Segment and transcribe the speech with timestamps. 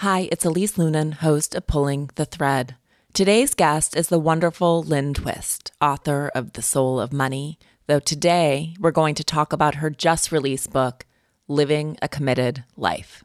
[0.00, 2.76] Hi, it's Elise Loehnen, host of Pulling the Thread.
[3.14, 8.74] Today's guest is the wonderful Lynn Twist, author of The Soul of Money, though today
[8.78, 11.06] we're going to talk about her just released book,
[11.48, 13.24] Living a Committed Life.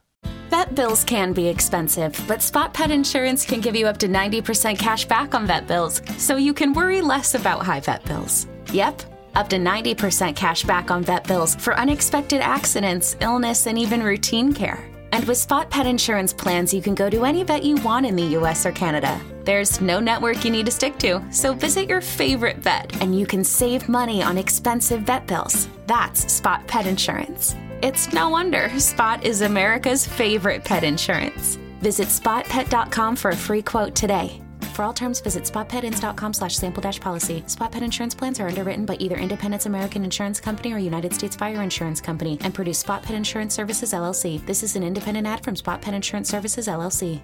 [0.49, 4.79] Vet bills can be expensive, but Spot Pet Insurance can give you up to 90%
[4.79, 8.47] cash back on vet bills, so you can worry less about high vet bills.
[8.71, 9.01] Yep,
[9.35, 14.53] up to 90% cash back on vet bills for unexpected accidents, illness, and even routine
[14.53, 14.90] care.
[15.11, 18.15] And with Spot Pet Insurance plans, you can go to any vet you want in
[18.15, 19.19] the US or Canada.
[19.43, 23.25] There's no network you need to stick to, so visit your favorite vet and you
[23.25, 25.67] can save money on expensive vet bills.
[25.87, 27.55] That's Spot Pet Insurance.
[27.81, 31.57] It's no wonder Spot is America's favorite pet insurance.
[31.81, 34.41] Visit spotpet.com for a free quote today.
[34.81, 37.43] For all terms, visit spotpetins.com slash sample dash policy.
[37.45, 41.35] Spot pet insurance plans are underwritten by either Independence American Insurance Company or United States
[41.35, 44.43] Fire Insurance Company and produce Spot Pet Insurance Services LLC.
[44.47, 47.21] This is an independent ad from Spot Pet Insurance Services LLC.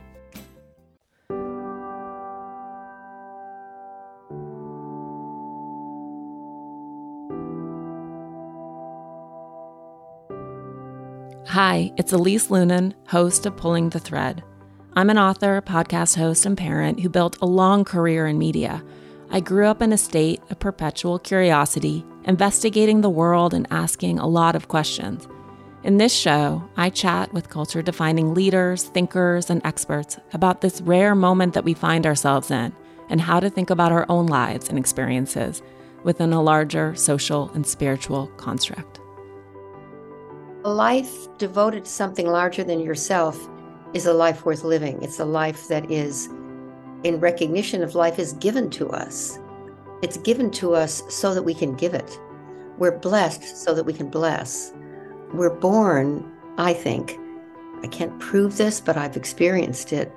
[11.47, 14.43] Hi, it's Elise Loehnen, host of Pulling the Thread.
[14.97, 18.83] I'm an author, podcast host, and parent who built a long career in media.
[19.29, 24.25] I grew up in a state of perpetual curiosity, investigating the world and asking a
[24.25, 25.27] lot of questions.
[25.83, 31.13] In this show, I chat with culture defining leaders, thinkers, and experts about this rare
[31.13, 32.73] moment that we find ourselves in
[33.07, 35.61] and how to think about our own lives and experiences
[36.01, 38.99] within a larger social and spiritual construct.
[40.65, 43.47] A life devoted to something larger than yourself
[43.93, 45.01] is a life worth living.
[45.01, 46.27] It's a life that is
[47.03, 49.39] in recognition of life is given to us.
[50.01, 52.19] It's given to us so that we can give it.
[52.77, 54.73] We're blessed so that we can bless.
[55.33, 57.17] We're born, I think,
[57.83, 60.11] I can't prove this, but I've experienced it,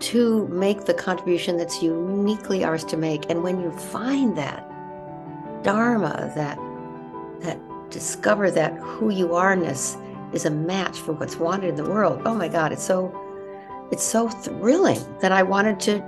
[0.00, 3.30] to make the contribution that's uniquely ours to make.
[3.30, 4.68] And when you find that
[5.62, 6.58] dharma, that
[7.40, 7.58] that
[7.90, 9.96] discover that who you are-ness
[10.34, 12.20] is a match for what's wanted in the world.
[12.24, 13.20] Oh my God, it's so
[13.90, 16.02] it's so thrilling that I wanted to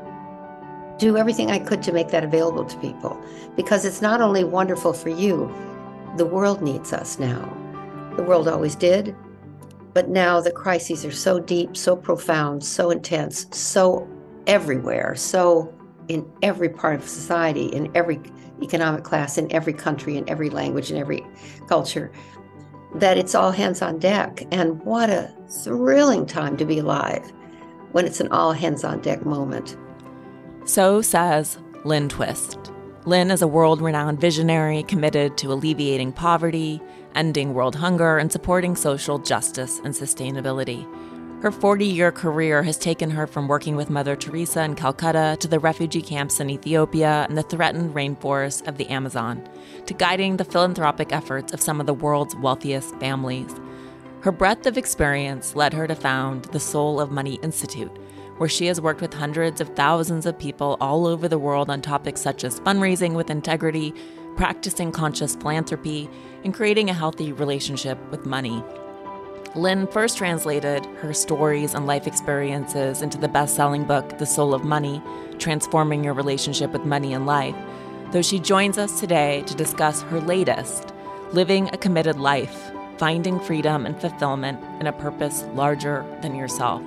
[0.99, 3.21] do everything I could to make that available to people
[3.55, 5.53] because it's not only wonderful for you,
[6.17, 7.53] the world needs us now.
[8.17, 9.15] The world always did,
[9.93, 14.09] but now the crises are so deep, so profound, so intense, so
[14.47, 15.73] everywhere, so
[16.09, 18.21] in every part of society, in every
[18.63, 21.25] economic class, in every country, in every language, in every
[21.69, 22.11] culture,
[22.95, 24.47] that it's all hands on deck.
[24.51, 27.33] And what a thrilling time to be alive
[27.93, 29.77] when it's an all hands on deck moment.
[30.65, 32.73] So says Lynn Twist.
[33.05, 36.83] Lynn is a world renowned visionary committed to alleviating poverty,
[37.15, 40.85] ending world hunger, and supporting social justice and sustainability.
[41.43, 45.47] Her 40 year career has taken her from working with Mother Teresa in Calcutta to
[45.47, 49.47] the refugee camps in Ethiopia and the threatened rainforests of the Amazon,
[49.87, 53.55] to guiding the philanthropic efforts of some of the world's wealthiest families.
[54.21, 57.97] Her breadth of experience led her to found the Soul of Money Institute,
[58.39, 61.81] where she has worked with hundreds of thousands of people all over the world on
[61.81, 63.95] topics such as fundraising with integrity,
[64.37, 66.11] practicing conscious philanthropy,
[66.45, 68.63] and creating a healthy relationship with money.
[69.55, 74.53] Lynn first translated her stories and life experiences into the best selling book, The Soul
[74.53, 75.03] of Money
[75.39, 77.57] Transforming Your Relationship with Money and Life,
[78.17, 80.95] though she joins us today to discuss her latest,
[81.33, 86.81] Living a Committed Life Finding Freedom and Fulfillment in a Purpose Larger Than Yourself.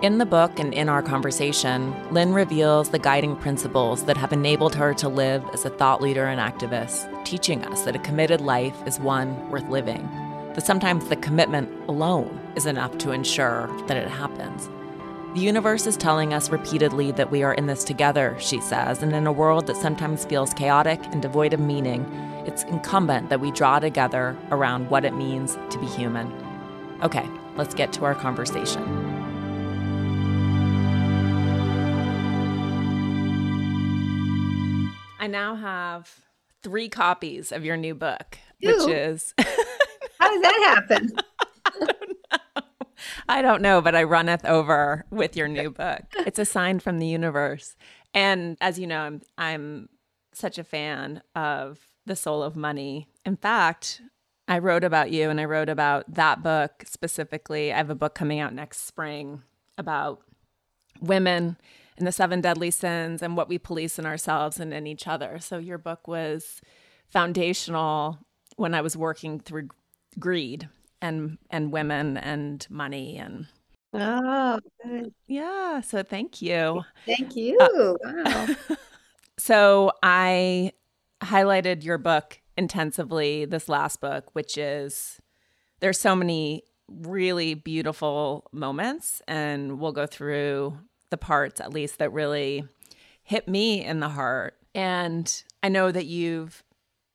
[0.00, 4.76] In the book and in our conversation, Lynn reveals the guiding principles that have enabled
[4.76, 8.76] her to live as a thought leader and activist, teaching us that a committed life
[8.86, 10.08] is one worth living
[10.54, 14.68] that sometimes the commitment alone is enough to ensure that it happens.
[15.34, 19.12] The universe is telling us repeatedly that we are in this together, she says, and
[19.12, 22.04] in a world that sometimes feels chaotic and devoid of meaning,
[22.46, 26.32] it's incumbent that we draw together around what it means to be human.
[27.02, 28.80] Okay, let's get to our conversation.
[35.18, 36.20] I now have
[36.62, 41.10] three copies of your new book, which is How did that happen?
[43.28, 43.48] I don't know.
[43.48, 46.02] I don't know, but I runneth over with your new book.
[46.26, 47.76] It's a sign from the universe.
[48.12, 49.88] And as you know, I'm I'm
[50.32, 53.08] such a fan of The Soul of Money.
[53.24, 54.00] In fact,
[54.48, 57.72] I wrote about you and I wrote about that book specifically.
[57.72, 59.42] I have a book coming out next spring
[59.78, 60.22] about
[61.00, 61.56] women
[61.96, 65.38] and the seven deadly sins and what we police in ourselves and in each other.
[65.38, 66.60] So your book was
[67.08, 68.18] foundational
[68.56, 69.68] when I was working through
[70.18, 70.68] greed
[71.04, 73.46] and and women and money and
[73.96, 75.14] Oh, good.
[75.28, 75.80] Yeah.
[75.80, 76.82] So thank you.
[77.06, 77.56] Thank you.
[77.60, 78.46] Uh, wow.
[79.38, 80.72] so I
[81.22, 85.20] highlighted your book intensively, this last book, which is
[85.78, 90.76] there's so many really beautiful moments, and we'll go through
[91.10, 92.64] the parts at least that really
[93.22, 94.56] hit me in the heart.
[94.74, 96.64] And I know that you've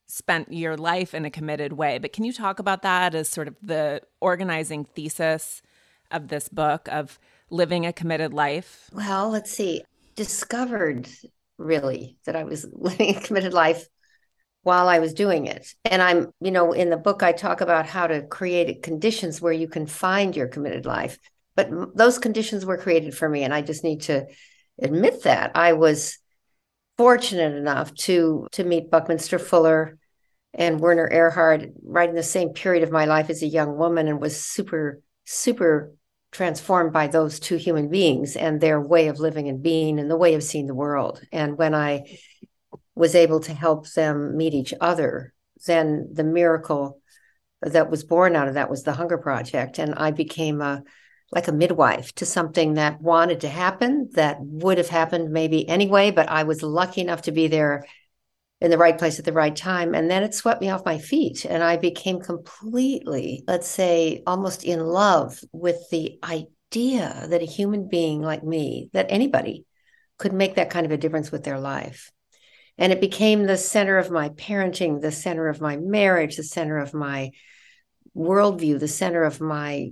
[0.10, 3.48] spent your life in a committed way, but can you talk about that as sort
[3.48, 5.62] of the organizing thesis
[6.12, 7.20] of this book of
[7.50, 8.90] living a committed life?
[8.92, 9.84] Well, let's see.
[10.16, 11.08] Discovered
[11.58, 13.88] really that I was living a committed life
[14.64, 15.74] while I was doing it.
[15.86, 19.54] And I'm, you know, in the book, I talk about how to create conditions where
[19.54, 21.18] you can find your committed life.
[21.56, 23.44] But those conditions were created for me.
[23.44, 24.26] And I just need to
[24.82, 26.18] admit that I was
[27.00, 29.98] fortunate enough to to meet Buckminster Fuller
[30.54, 34.10] and Werner Erhard right in the same period of my life as a young woman
[34.10, 35.94] and was super, super
[36.34, 40.18] transformed by those two human beings and their way of living and being and the
[40.18, 41.22] way of seeing the world.
[41.32, 42.18] And when I
[42.96, 45.34] was able to help them meet each other,
[45.68, 47.00] then the miracle
[47.62, 49.80] that was born out of that was the Hunger Project.
[49.80, 50.84] And I became a
[51.32, 56.12] like a midwife to something that wanted to happen, that would have happened maybe anyway,
[56.12, 57.86] but I was lucky enough to be there
[58.62, 59.94] in the right place at the right time.
[59.94, 61.46] And then it swept me off my feet.
[61.46, 67.88] And I became completely, let's say, almost in love with the idea that a human
[67.88, 69.66] being like me, that anybody
[70.18, 72.12] could make that kind of a difference with their life.
[72.78, 76.78] And it became the center of my parenting, the center of my marriage, the center
[76.78, 77.32] of my
[78.16, 79.92] worldview, the center of my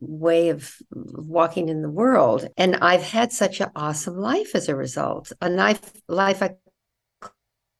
[0.00, 2.48] way of walking in the world.
[2.56, 6.56] And I've had such an awesome life as a result, a life, life I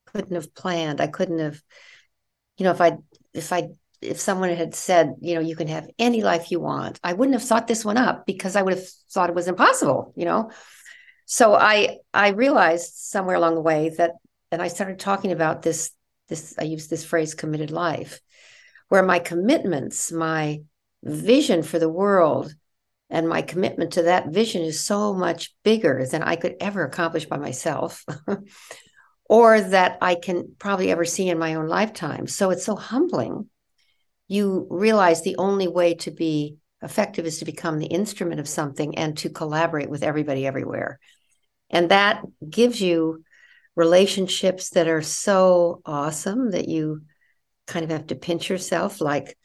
[0.06, 1.00] couldn't have planned.
[1.00, 1.62] I couldn't have,
[2.56, 2.99] you know, if I,
[3.32, 3.69] if I,
[4.00, 7.38] if someone had said, you know, you can have any life you want, I wouldn't
[7.38, 10.50] have thought this one up because I would have thought it was impossible, you know?
[11.26, 14.12] So I, I realized somewhere along the way that
[14.52, 15.90] and I started talking about this
[16.29, 18.20] this I use this phrase committed life
[18.93, 20.61] where my commitments my
[21.03, 22.55] vision for the world
[23.09, 27.25] and my commitment to that vision is so much bigger than I could ever accomplish
[27.25, 28.05] by myself
[29.31, 32.27] or that I can probably ever see in my own lifetime.
[32.27, 33.49] So it's so humbling.
[34.29, 38.99] You realize the only way to be effective is to become the instrument of something
[38.99, 41.00] and to collaborate with everybody everywhere.
[41.71, 43.25] And that gives you
[43.75, 47.00] relationships that are so awesome that you
[47.67, 49.00] kind of have to pinch yourself.
[49.00, 49.37] Like,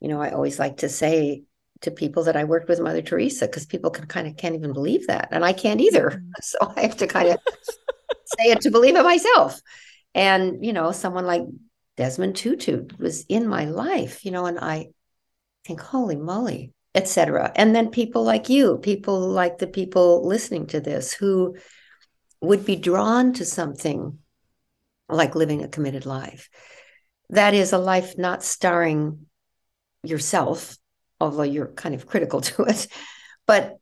[0.00, 1.44] you know, I always like to say
[1.82, 4.72] to people that I worked with Mother Teresa because people can kind of can't even
[4.72, 5.28] believe that.
[5.30, 6.10] And I can't either.
[6.10, 6.30] Mm-hmm.
[6.42, 7.38] So I have to kind of
[8.38, 9.60] say it to believe it myself.
[10.14, 11.42] And, you know, someone like
[11.96, 14.88] Desmond Tutu was in my life, you know, and I
[15.64, 17.52] think, holy moly, etc.
[17.54, 21.56] And then people like you, people like the people listening to this who
[22.40, 24.18] would be drawn to something
[25.08, 26.50] like living a committed life.
[27.32, 29.26] That is a life not starring
[30.04, 30.76] yourself,
[31.20, 32.86] although you're kind of critical to it,
[33.46, 33.78] but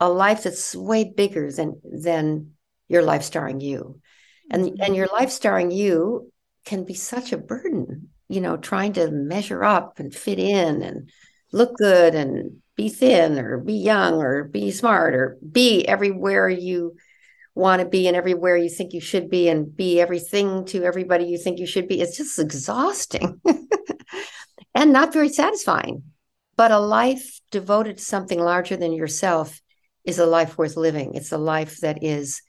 [0.00, 2.52] a life that's way bigger than than
[2.88, 4.00] your life starring you.
[4.50, 4.82] And mm-hmm.
[4.82, 6.32] and your life starring you
[6.64, 11.10] can be such a burden, you know, trying to measure up and fit in and
[11.52, 16.96] look good and be thin or be young or be smart or be everywhere you
[17.54, 21.24] want to be and everywhere you think you should be and be everything to everybody
[21.24, 22.00] you think you should be.
[22.00, 23.40] It's just exhausting
[24.74, 26.02] and not very satisfying.
[26.56, 29.60] But a life devoted to something larger than yourself
[30.04, 31.14] is a life worth living.
[31.14, 32.42] It's a life that is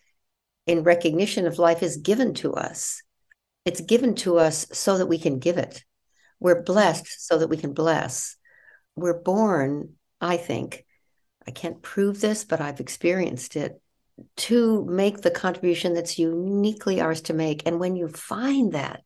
[0.67, 3.01] in recognition of life is given to us.
[3.63, 5.83] It's given to us so that we can give it.
[6.39, 8.37] We're blessed so that we can bless.
[8.95, 10.85] We're born, I think,
[11.47, 13.79] I can't prove this, but I've experienced it
[14.37, 17.63] to make the contribution that's uniquely ours to make.
[17.65, 19.01] And when you find that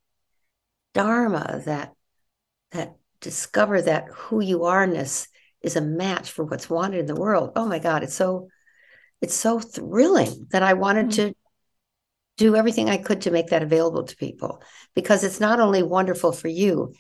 [0.93, 1.93] dharma, that
[2.71, 5.27] that discover that who you areness
[5.61, 7.51] is a match for what's wanted in the world.
[7.55, 8.49] Oh my God, it's so
[9.21, 11.29] it's so thrilling that I wanted mm-hmm.
[11.29, 11.35] to
[12.37, 14.63] do everything I could to make that available to people
[14.95, 16.93] because it's not only wonderful for you,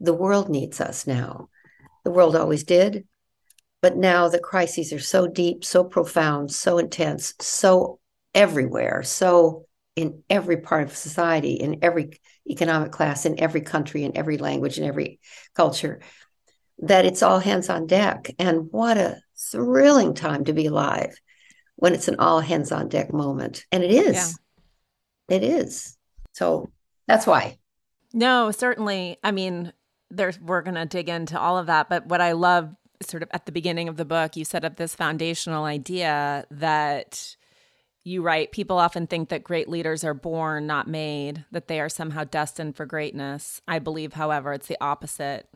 [0.00, 1.48] the world needs us now.
[2.04, 3.06] The world always did.
[3.80, 8.00] But now the crises are so deep, so profound, so intense, so
[8.34, 14.16] everywhere, so in every part of society, in every economic class, in every country, in
[14.16, 15.20] every language, in every
[15.54, 16.00] culture,
[16.78, 18.30] that it's all hands on deck.
[18.38, 21.18] And what a thrilling time to be alive
[21.76, 23.64] when it's an all hands on deck moment.
[23.72, 24.38] And it is.
[25.28, 25.36] Yeah.
[25.36, 25.96] It is.
[26.32, 26.70] So
[27.06, 27.58] that's why.
[28.12, 29.18] No, certainly.
[29.22, 29.72] I mean,
[30.10, 33.28] there's we're going to dig into all of that, but what I love sort of
[33.32, 37.36] at the beginning of the book, you set up this foundational idea that
[38.04, 41.88] you write people often think that great leaders are born, not made, that they are
[41.88, 43.60] somehow destined for greatness.
[43.68, 45.48] I believe, however, it's the opposite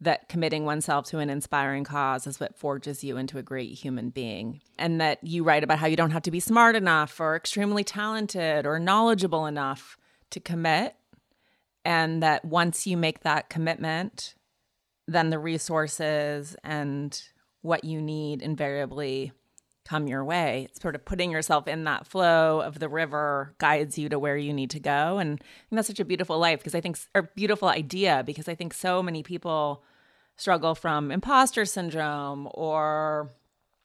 [0.00, 4.08] that committing oneself to an inspiring cause is what forges you into a great human
[4.08, 4.62] being.
[4.78, 7.84] And that you write about how you don't have to be smart enough or extremely
[7.84, 9.98] talented or knowledgeable enough
[10.30, 10.94] to commit.
[11.84, 14.34] And that once you make that commitment,
[15.10, 17.20] then the resources and
[17.62, 19.32] what you need invariably
[19.84, 20.68] come your way.
[20.70, 24.36] It's sort of putting yourself in that flow of the river guides you to where
[24.36, 25.18] you need to go.
[25.18, 28.54] And, and that's such a beautiful life because I think, or beautiful idea, because I
[28.54, 29.82] think so many people
[30.36, 33.30] struggle from imposter syndrome or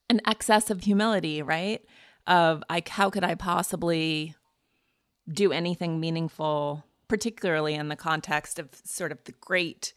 [0.09, 1.83] an excess of humility, right?
[2.27, 4.35] Of like, how could I possibly
[5.27, 9.93] do anything meaningful, particularly in the context of sort of the great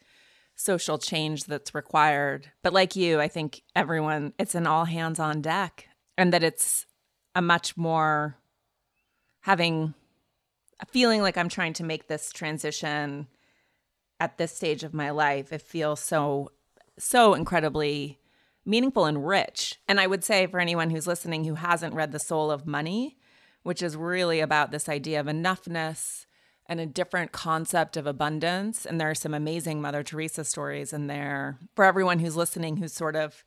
[0.59, 2.51] social change that's required.
[2.63, 5.87] But like you, I think everyone, it's an all hands on deck
[6.17, 6.85] and that it's
[7.33, 8.35] a much more
[9.39, 9.93] having
[10.81, 13.27] a feeling like I'm trying to make this transition
[14.19, 15.53] at this stage of my life.
[15.53, 16.51] It feels so,
[16.97, 18.19] so incredibly
[18.65, 19.79] meaningful and rich.
[19.87, 23.15] And I would say for anyone who's listening who hasn't read The Soul of Money,
[23.63, 26.25] which is really about this idea of enoughness
[26.69, 28.85] and a different concept of abundance.
[28.85, 32.93] And there are some amazing Mother Teresa stories in there for everyone who's listening who's
[32.93, 33.43] sort of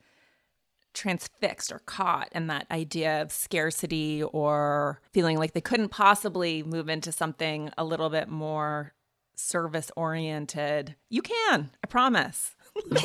[0.93, 6.88] transfixed or caught in that idea of scarcity or feeling like they couldn't possibly move
[6.88, 8.93] into something a little bit more
[9.37, 10.97] service oriented.
[11.09, 12.57] You can, I promise.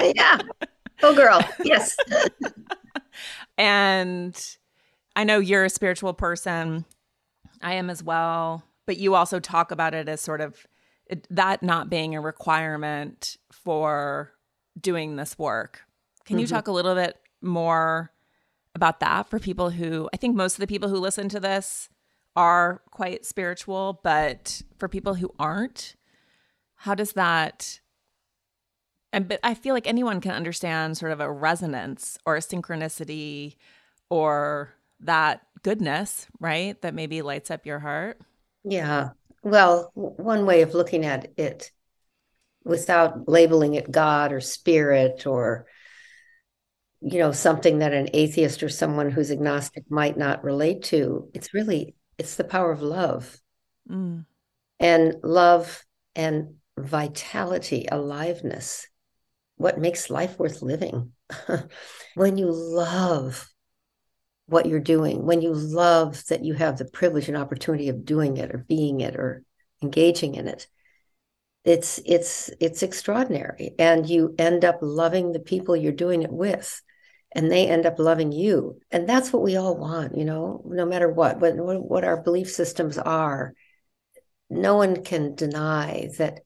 [0.00, 0.38] yeah.
[1.02, 1.40] Oh, girl.
[1.64, 1.96] Yes.
[3.58, 4.56] and
[5.16, 6.84] I know you're a spiritual person.
[7.60, 8.62] I am as well.
[8.88, 10.66] But you also talk about it as sort of
[11.04, 14.32] it, that not being a requirement for
[14.80, 15.82] doing this work
[16.24, 16.40] can mm-hmm.
[16.40, 18.12] you talk a little bit more
[18.74, 21.90] about that for people who I think most of the people who listen to this
[22.34, 25.96] are quite spiritual, but for people who aren't,
[26.76, 27.80] how does that
[29.12, 33.56] and but I feel like anyone can understand sort of a resonance or a synchronicity
[34.08, 36.80] or that goodness, right?
[36.80, 38.18] That maybe lights up your heart.
[38.64, 39.10] Yeah.
[39.42, 41.70] Well, one way of looking at it
[42.64, 45.66] without labeling it God or spirit or
[47.00, 51.54] you know something that an atheist or someone who's agnostic might not relate to it's
[51.54, 53.38] really it's the power of love
[53.88, 54.24] mm.
[54.80, 55.84] and love
[56.16, 58.88] and vitality aliveness
[59.56, 61.12] what makes life worth living
[62.14, 63.48] when you love
[64.48, 68.36] what you're doing when you love that you have the privilege and opportunity of doing
[68.36, 69.42] it or being it or
[69.82, 70.66] engaging in it
[71.68, 73.74] it's it's it's extraordinary.
[73.78, 76.80] And you end up loving the people you're doing it with
[77.32, 78.80] and they end up loving you.
[78.90, 82.50] And that's what we all want you know no matter what what what our belief
[82.50, 83.54] systems are
[84.50, 86.40] no one can deny that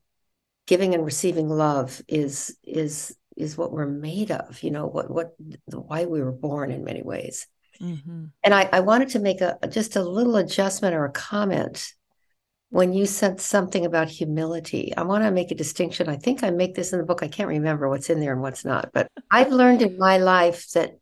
[0.67, 5.35] giving and receiving love is is is what we're made of you know what what
[5.67, 7.47] why we were born in many ways
[7.83, 8.25] mm-hmm.
[8.43, 11.93] and I, I wanted to make a just a little adjustment or a comment
[12.73, 16.09] when you said something about humility, I want to make a distinction.
[16.09, 17.21] I think I make this in the book.
[17.21, 20.71] I can't remember what's in there and what's not, but I've learned in my life
[20.71, 20.97] that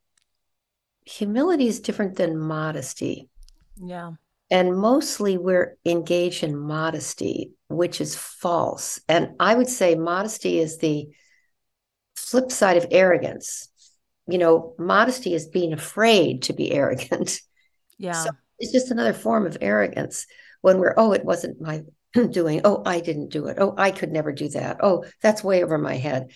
[1.06, 3.30] humility is different than modesty.
[3.82, 4.12] Yeah.
[4.50, 9.00] And mostly we're engaged in modesty, which is false.
[9.08, 11.08] And I would say modesty is the
[12.18, 13.70] flip side of arrogance.
[14.28, 17.40] You know, modesty is being afraid to be arrogant.
[17.98, 18.24] Yeah.
[18.24, 20.28] So it's just another form of arrogance
[20.62, 21.84] when we're, oh, it wasn't my
[22.30, 22.62] doing.
[22.64, 23.58] Oh, I didn't do it.
[23.60, 24.78] Oh, I could never do that.
[24.82, 26.32] Oh, that's way over my head.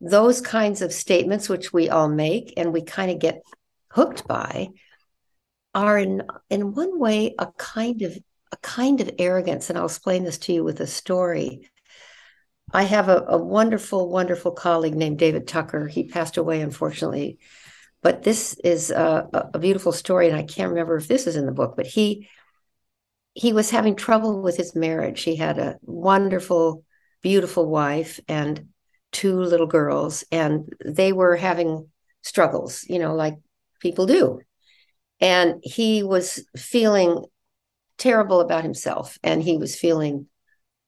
[0.00, 3.42] Those kinds of statements, which we all make and we kind of get
[3.90, 4.68] hooked by,
[5.74, 8.16] are in in one way a kind of
[8.52, 9.68] a kind of arrogance.
[9.68, 11.68] And I'll explain this to you with a story.
[12.76, 15.88] I have a, a wonderful, wonderful colleague named David Tucker.
[15.88, 17.38] He passed away, unfortunately.
[18.02, 21.46] But this is a, a beautiful story, and I can't remember if this is in
[21.46, 21.72] the book.
[21.74, 22.28] But he
[23.32, 25.22] he was having trouble with his marriage.
[25.22, 26.84] He had a wonderful,
[27.22, 28.68] beautiful wife and
[29.10, 31.88] two little girls, and they were having
[32.20, 33.36] struggles, you know, like
[33.80, 34.40] people do.
[35.18, 37.24] And he was feeling
[37.96, 40.26] terrible about himself, and he was feeling,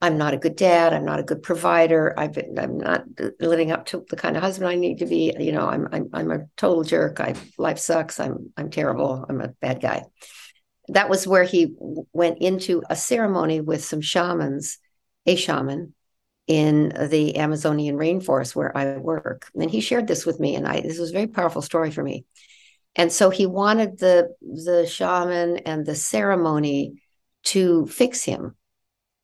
[0.01, 0.93] I'm not a good dad.
[0.93, 2.15] I'm not a good provider.
[2.17, 3.05] I've been, I'm not
[3.41, 5.35] living up to the kind of husband I need to be.
[5.39, 7.19] You know, I'm I'm I'm a total jerk.
[7.21, 8.21] I life sucks.
[8.21, 9.27] I'm I'm terrible.
[9.29, 10.05] I'm a bad guy
[10.89, 11.75] that was where he
[12.13, 14.79] went into a ceremony with some shamans,
[15.27, 15.95] a shaman,
[16.47, 19.51] in the Amazonian rainforest where I work.
[19.55, 22.03] And he shared this with me, and I this was a very powerful story for
[22.03, 22.25] me.
[22.97, 27.03] And so he wanted the the shaman and the ceremony
[27.45, 28.57] to fix him.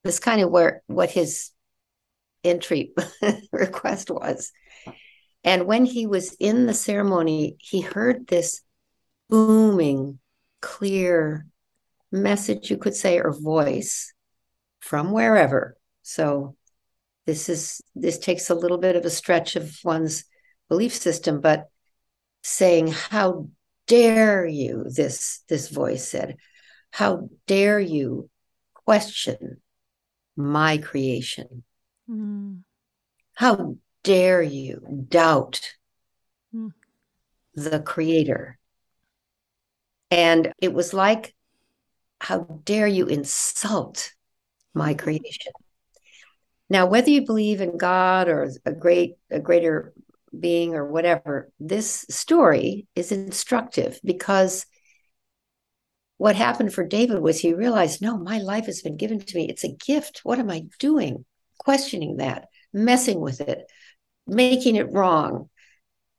[0.05, 1.51] This kind of where what his
[2.45, 2.93] entry
[3.53, 4.53] request was.
[5.43, 8.63] And when he was in the ceremony, he heard this
[9.29, 10.19] booming,
[10.61, 11.47] clear
[12.13, 14.13] message, you could say, or voice
[14.81, 15.77] from wherever.
[16.03, 16.57] So
[17.27, 20.25] this is this takes a little bit of a stretch of one's
[20.69, 21.69] belief system, but
[22.43, 23.49] saying, How
[23.87, 24.85] dare you?
[24.89, 26.37] This this voice said,
[26.91, 28.31] How dare you
[28.75, 29.63] question
[30.37, 31.63] my creation?
[32.09, 32.61] Mm.
[33.35, 35.61] How dare you doubt
[36.55, 36.73] mm.
[37.55, 38.59] the creator?
[40.11, 41.35] And it was like,
[42.21, 44.13] How dare you insult
[44.75, 45.53] my creation?
[46.71, 49.93] Now, whether you believe in God or a great, a greater
[50.39, 54.67] being or whatever, this story is instructive because
[56.25, 59.47] what happened for David was he realized, no, my life has been given to me.
[59.47, 60.23] It's a gift.
[60.23, 61.27] What am I doing?
[61.59, 63.71] Questioning that, messing with it,
[64.27, 65.51] making it wrong,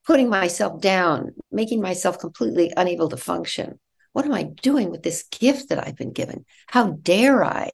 [0.05, 3.79] putting myself down, making myself completely unable to function.
[4.13, 6.45] What am I doing with this gift that I've been given?
[6.67, 7.71] How dare I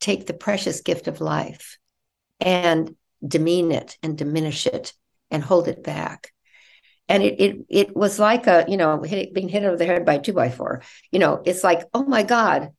[0.00, 1.78] take the precious gift of life
[2.40, 4.94] and demean it and diminish it
[5.30, 6.32] and hold it back.
[7.08, 10.04] And it it it was like a you know hit, being hit over the head
[10.04, 10.82] by a two by four.
[11.10, 12.70] You know, it's like oh my god,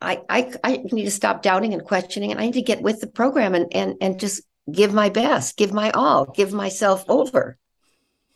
[0.00, 3.00] I I I need to stop doubting and questioning, and I need to get with
[3.00, 7.58] the program and and and just give my best, give my all, give myself over.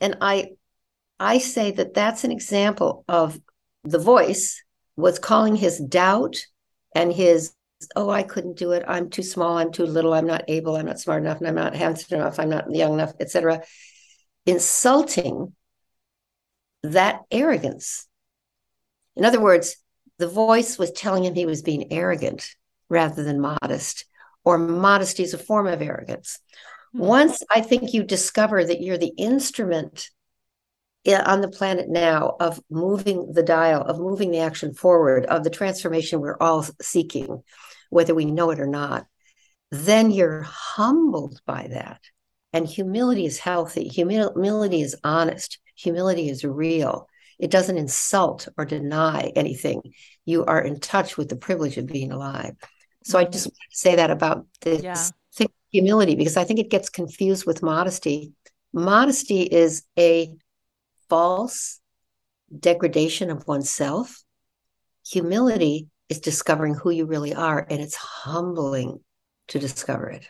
[0.00, 0.52] And I
[1.18, 3.40] I say that that's an example of
[3.82, 4.62] the voice
[4.96, 6.36] was calling his doubt
[6.94, 7.54] and his
[7.96, 8.84] oh, I couldn't do it.
[8.86, 9.58] I'm too small.
[9.58, 10.14] I'm too little.
[10.14, 10.76] I'm not able.
[10.76, 11.38] I'm not smart enough.
[11.38, 12.38] And I'm not handsome enough.
[12.38, 13.62] I'm not young enough, etc.
[14.46, 15.54] Insulting
[16.82, 18.06] that arrogance.
[19.16, 19.76] In other words,
[20.18, 22.54] the voice was telling him he was being arrogant
[22.88, 24.04] rather than modest,
[24.44, 26.38] or modesty is a form of arrogance.
[26.94, 27.06] Mm-hmm.
[27.06, 30.10] Once I think you discover that you're the instrument
[31.06, 35.50] on the planet now of moving the dial, of moving the action forward, of the
[35.50, 37.42] transformation we're all seeking,
[37.90, 39.06] whether we know it or not,
[39.70, 42.00] then you're humbled by that.
[42.54, 47.08] And humility is healthy, humility is honest, humility is real.
[47.40, 49.82] It doesn't insult or deny anything.
[50.24, 52.54] You are in touch with the privilege of being alive.
[53.02, 53.54] So I just mm-hmm.
[53.54, 54.96] want to say that about this yeah.
[55.34, 58.32] thing, humility, because I think it gets confused with modesty.
[58.72, 60.32] Modesty is a
[61.08, 61.80] false
[62.56, 64.22] degradation of oneself.
[65.10, 69.00] Humility is discovering who you really are, and it's humbling
[69.48, 70.24] to discover it.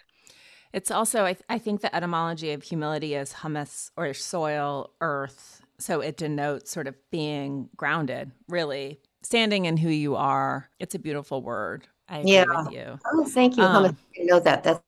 [0.74, 5.62] It's also, I, th- I think the etymology of humility is humus or soil, earth.
[5.78, 10.68] So it denotes sort of being grounded, really standing in who you are.
[10.80, 11.86] It's a beautiful word.
[12.08, 12.44] I yeah.
[12.72, 12.98] you.
[13.06, 13.62] Oh, thank you.
[13.62, 14.64] Um, I know that.
[14.64, 14.82] That's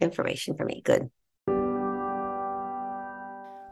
[0.00, 0.80] information for me.
[0.84, 1.10] Good.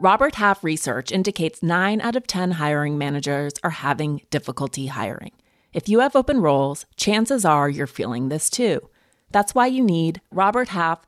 [0.00, 5.32] Robert Half research indicates 9 out of 10 hiring managers are having difficulty hiring.
[5.72, 8.90] If you have open roles, chances are you're feeling this too.
[9.30, 11.06] That's why you need Robert Half.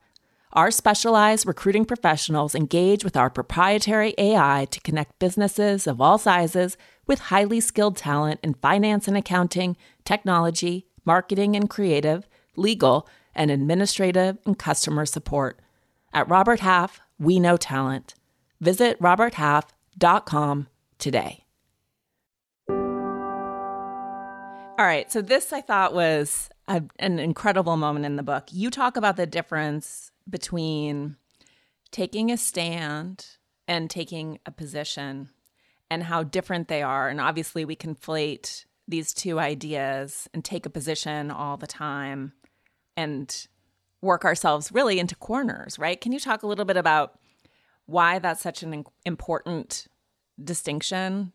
[0.54, 6.76] Our specialized recruiting professionals engage with our proprietary AI to connect businesses of all sizes
[7.06, 14.36] with highly skilled talent in finance and accounting, technology, marketing and creative, legal, and administrative
[14.44, 15.58] and customer support.
[16.12, 18.14] At Robert Half, we know talent.
[18.60, 21.44] Visit roberthalf.com today.
[24.78, 28.48] All right, so this I thought was a, an incredible moment in the book.
[28.52, 31.16] You talk about the difference between
[31.90, 33.26] taking a stand
[33.68, 35.30] and taking a position
[35.90, 37.08] and how different they are.
[37.08, 42.32] And obviously, we conflate these two ideas and take a position all the time
[42.96, 43.46] and
[44.00, 46.00] work ourselves really into corners, right?
[46.00, 47.18] Can you talk a little bit about
[47.86, 49.86] why that's such an important
[50.42, 51.32] distinction?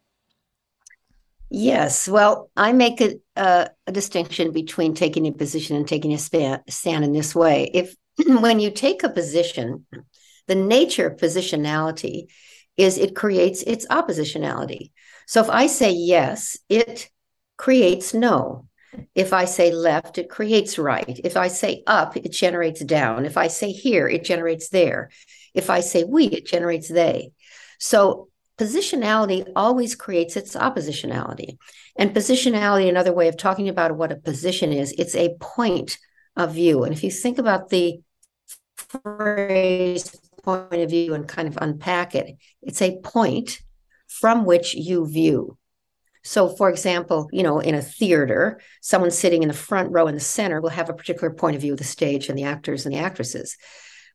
[1.49, 2.09] Yes.
[2.09, 6.61] Well, I make a, a, a distinction between taking a position and taking a stand,
[6.67, 7.71] stand in this way.
[7.73, 7.95] If
[8.27, 9.85] when you take a position,
[10.47, 12.27] the nature of positionality
[12.77, 14.91] is it creates its oppositionality.
[15.25, 17.09] So if I say yes, it
[17.57, 18.67] creates no.
[19.13, 21.19] If I say left, it creates right.
[21.23, 23.25] If I say up, it generates down.
[23.25, 25.09] If I say here, it generates there.
[25.53, 27.31] If I say we, it generates they.
[27.79, 31.57] So positionality always creates its oppositionality.
[31.95, 35.97] And positionality, another way of talking about what a position is, it's a point
[36.35, 36.83] of view.
[36.83, 37.99] And if you think about the
[38.89, 42.35] phrase point of view and kind of unpack it.
[42.61, 43.59] It's a point
[44.07, 45.57] from which you view.
[46.23, 50.15] So, for example, you know, in a theater, someone sitting in the front row in
[50.15, 52.85] the center will have a particular point of view of the stage and the actors
[52.85, 53.55] and the actresses.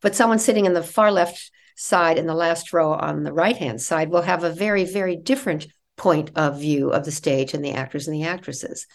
[0.03, 3.57] But someone sitting in the far left side in the last row on the right
[3.57, 7.65] hand side will have a very, very different point of view of the stage and
[7.65, 8.87] the actors and the actresses.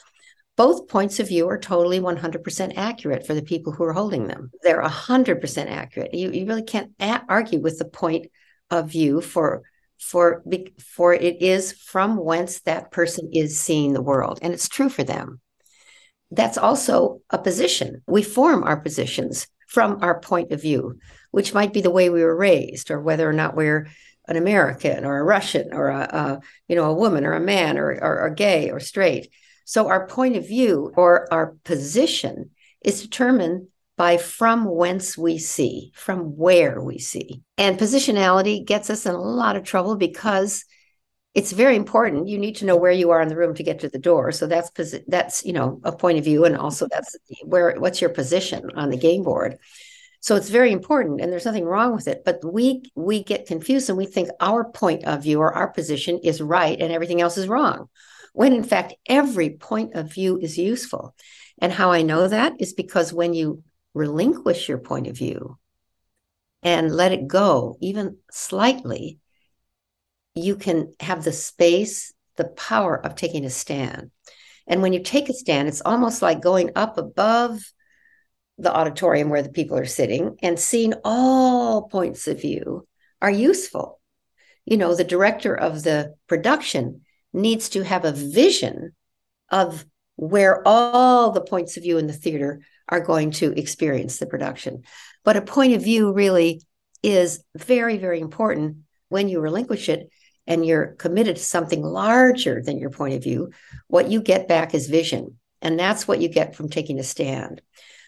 [0.58, 4.52] Both points of view are totally 100% accurate for the people who are holding them.
[4.64, 6.14] They're 100% accurate.
[6.14, 8.26] You, you really can't a- argue with the point
[8.70, 9.64] of view for
[10.00, 10.44] for
[10.80, 15.04] for it is from whence that person is seeing the world and it's true for
[15.04, 15.40] them
[16.30, 21.00] that's also a position we form our positions from our point of view
[21.32, 23.88] which might be the way we were raised or whether or not we're
[24.28, 27.78] an american or a russian or a, a you know a woman or a man
[27.78, 29.30] or, or, or gay or straight
[29.70, 32.52] so our point of view or our position
[32.86, 37.42] is determined by from whence we see, from where we see.
[37.58, 40.64] And positionality gets us in a lot of trouble because
[41.36, 42.30] it's very important.
[42.30, 44.32] You need to know where you are in the room to get to the door.
[44.32, 44.72] So that's
[45.06, 48.90] that's you know a point of view, and also that's where what's your position on
[48.90, 49.58] the game board.
[50.22, 52.22] So it's very important, and there's nothing wrong with it.
[52.24, 56.20] But we we get confused and we think our point of view or our position
[56.24, 57.90] is right, and everything else is wrong.
[58.38, 61.16] When in fact every point of view is useful.
[61.58, 63.64] And how I know that is because when you
[63.96, 65.58] relinquish your point of view
[66.62, 69.18] and let it go, even slightly,
[70.36, 74.12] you can have the space, the power of taking a stand.
[74.68, 77.60] And when you take a stand, it's almost like going up above
[78.60, 82.88] the auditorium where the people are sitting and seeing all points of view
[83.20, 84.00] are useful.
[84.64, 87.02] You know, the director of the production
[87.38, 88.94] needs to have a vision
[89.50, 94.26] of where all the points of view in the theater are going to experience the
[94.26, 94.84] production.
[95.24, 96.64] But a point of view really
[97.04, 98.78] is very, very important
[99.10, 100.10] when you relinquish it
[100.48, 103.52] and you're committed to something larger than your point of view.
[103.88, 105.38] What you get back is vision.
[105.62, 107.62] And that's what you get from taking a stand.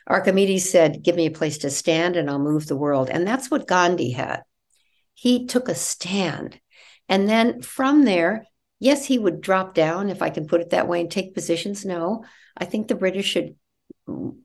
[0.08, 3.10] Archimedes said, Give me a place to stand and I'll move the world.
[3.10, 4.42] And that's what Gandhi had.
[5.14, 6.60] He took a stand.
[7.08, 8.46] And then from there,
[8.80, 11.86] yes, he would drop down, if I can put it that way, and take positions.
[11.86, 12.24] No,
[12.58, 13.56] I think the British should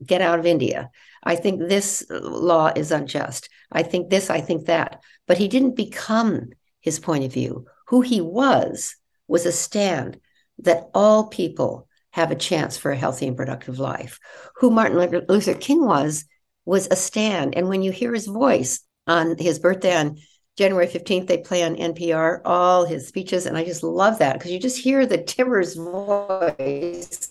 [0.05, 0.91] get out of India.
[1.23, 3.49] I think this law is unjust.
[3.71, 5.01] I think this, I think that.
[5.27, 6.49] But he didn't become
[6.81, 7.65] his point of view.
[7.87, 8.95] Who he was
[9.27, 10.19] was a stand
[10.59, 14.19] that all people have a chance for a healthy and productive life.
[14.57, 16.25] Who Martin Luther King was,
[16.63, 17.55] was a stand.
[17.55, 20.17] And when you hear his voice on his birthday on
[20.57, 23.45] January 15th, they play on NPR all his speeches.
[23.45, 27.29] And I just love that because you just hear the Timmer's voice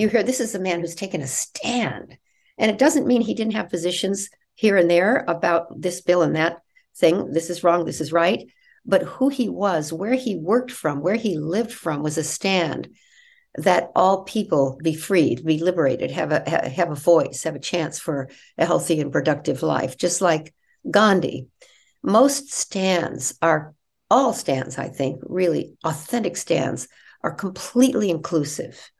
[0.00, 2.16] you hear this is a man who's taken a stand.
[2.56, 6.36] And it doesn't mean he didn't have positions here and there about this bill and
[6.36, 6.62] that
[6.96, 7.32] thing.
[7.32, 8.50] This is wrong, this is right.
[8.86, 12.88] But who he was, where he worked from, where he lived from was a stand
[13.56, 17.98] that all people be freed, be liberated, have a have a voice, have a chance
[17.98, 20.54] for a healthy and productive life, just like
[20.90, 21.48] Gandhi.
[22.02, 23.74] Most stands are
[24.10, 26.88] all stands, I think, really authentic stands
[27.22, 28.90] are completely inclusive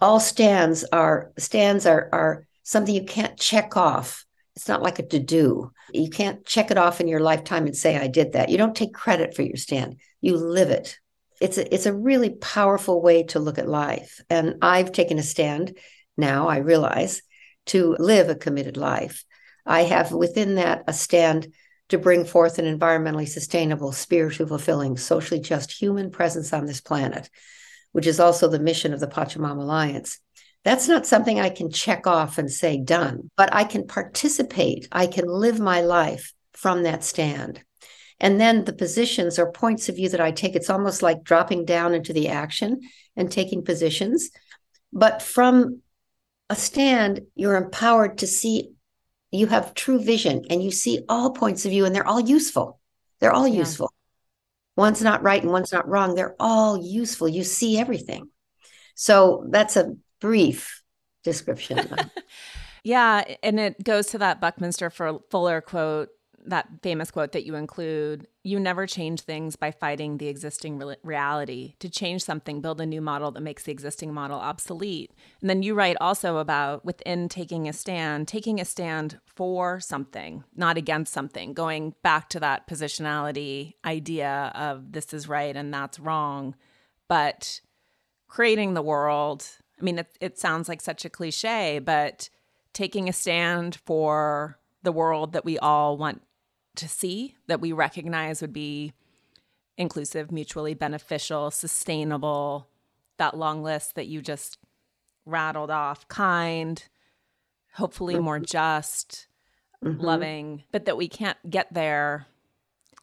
[0.00, 4.24] all stands are stands are are something you can't check off.
[4.56, 5.72] It's not like a to do.
[5.92, 8.48] You can't check it off in your lifetime and say I did that.
[8.48, 10.00] You don't take credit for your stand.
[10.20, 10.98] You live it.
[11.40, 14.20] It's a, it's a really powerful way to look at life.
[14.28, 15.78] And I've taken a stand
[16.16, 17.22] now, I realize,
[17.66, 19.24] to live a committed life.
[19.64, 21.52] I have within that a stand
[21.90, 27.28] to bring forth an environmentally sustainable, spiritually fulfilling, socially just human presence on this planet
[27.92, 30.18] which is also the mission of the Pachamama Alliance.
[30.64, 34.88] That's not something I can check off and say done, but I can participate.
[34.92, 37.62] I can live my life from that stand.
[38.20, 41.64] And then the positions or points of view that I take, it's almost like dropping
[41.64, 42.80] down into the action
[43.16, 44.30] and taking positions.
[44.92, 45.80] But from
[46.50, 48.72] a stand, you're empowered to see,
[49.30, 52.80] you have true vision and you see all points of view and they're all useful.
[53.20, 53.58] They're all yeah.
[53.58, 53.92] useful
[54.80, 56.14] one's not right and one's not wrong.
[56.14, 57.28] They're all useful.
[57.28, 58.30] You see everything.
[58.94, 60.82] So that's a brief
[61.22, 61.86] description.
[62.84, 63.24] yeah.
[63.42, 66.08] And it goes to that Buckminster Fuller quote
[66.46, 70.96] that famous quote that you include you never change things by fighting the existing re-
[71.02, 71.74] reality.
[71.80, 75.12] To change something build a new model that makes the existing model obsolete.
[75.40, 80.44] And then you write also about within taking a stand taking a stand for something
[80.54, 85.98] not against something going back to that positionality idea of this is right and that's
[85.98, 86.54] wrong
[87.08, 87.60] but
[88.28, 89.44] creating the world.
[89.78, 92.30] I mean it, it sounds like such a cliche but
[92.72, 96.22] taking a stand for the world that we all want
[96.76, 98.92] to see, that we recognize would be
[99.76, 102.68] inclusive, mutually beneficial, sustainable,
[103.18, 104.58] that long list that you just
[105.26, 106.82] rattled off, kind,
[107.74, 108.44] hopefully more mm-hmm.
[108.44, 109.26] just,
[109.84, 110.00] mm-hmm.
[110.00, 112.26] loving, but that we can't get there.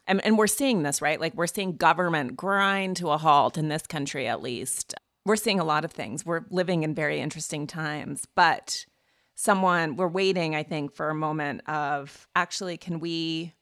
[0.06, 1.19] And, and we're seeing this, right?
[1.19, 4.93] Like we're seeing government grind to a halt in this country, at least.
[5.25, 6.25] We're seeing a lot of things.
[6.25, 8.86] We're living in very interesting times, but
[9.39, 13.54] someone, we're waiting, I think, for a moment of actually, can we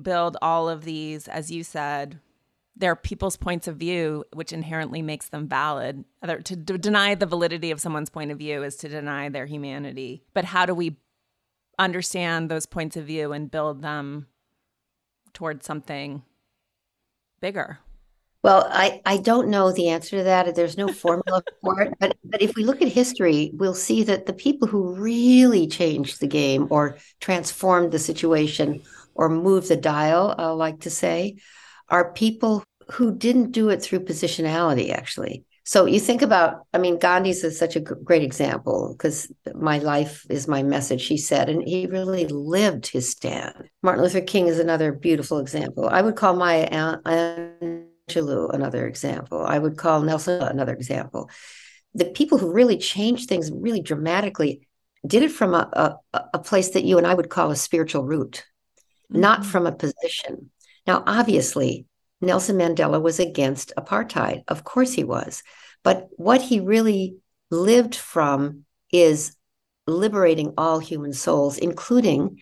[0.00, 2.20] build all of these, as you said,
[2.76, 6.04] they're people's points of view, which inherently makes them valid.
[6.22, 10.22] To deny the validity of someone's point of view is to deny their humanity.
[10.34, 10.98] But how do we
[11.78, 14.28] understand those points of view and build them
[15.32, 16.22] towards something
[17.40, 17.78] bigger?
[18.44, 20.54] Well, I, I don't know the answer to that.
[20.54, 21.94] There's no formula for it.
[21.98, 26.20] But but if we look at history, we'll see that the people who really changed
[26.20, 28.82] the game or transformed the situation
[29.14, 31.36] or moved the dial, I like to say,
[31.88, 35.44] are people who didn't do it through positionality, actually.
[35.64, 40.24] So you think about, I mean, Gandhi's is such a great example because my life
[40.30, 43.68] is my message, he said, and he really lived his stand.
[43.82, 45.86] Martin Luther King is another beautiful example.
[45.90, 46.96] I would call Maya
[48.08, 49.44] Angelou another example.
[49.44, 51.30] I would call Nelson another example.
[51.94, 54.68] The people who really changed things really dramatically
[55.06, 58.04] did it from a, a, a place that you and I would call a spiritual
[58.04, 58.44] root,
[59.10, 59.20] mm-hmm.
[59.20, 60.50] not from a position.
[60.86, 61.86] Now, obviously,
[62.20, 64.42] Nelson Mandela was against apartheid.
[64.48, 65.42] Of course he was.
[65.84, 67.16] But what he really
[67.50, 69.36] lived from is
[69.86, 72.40] liberating all human souls, including,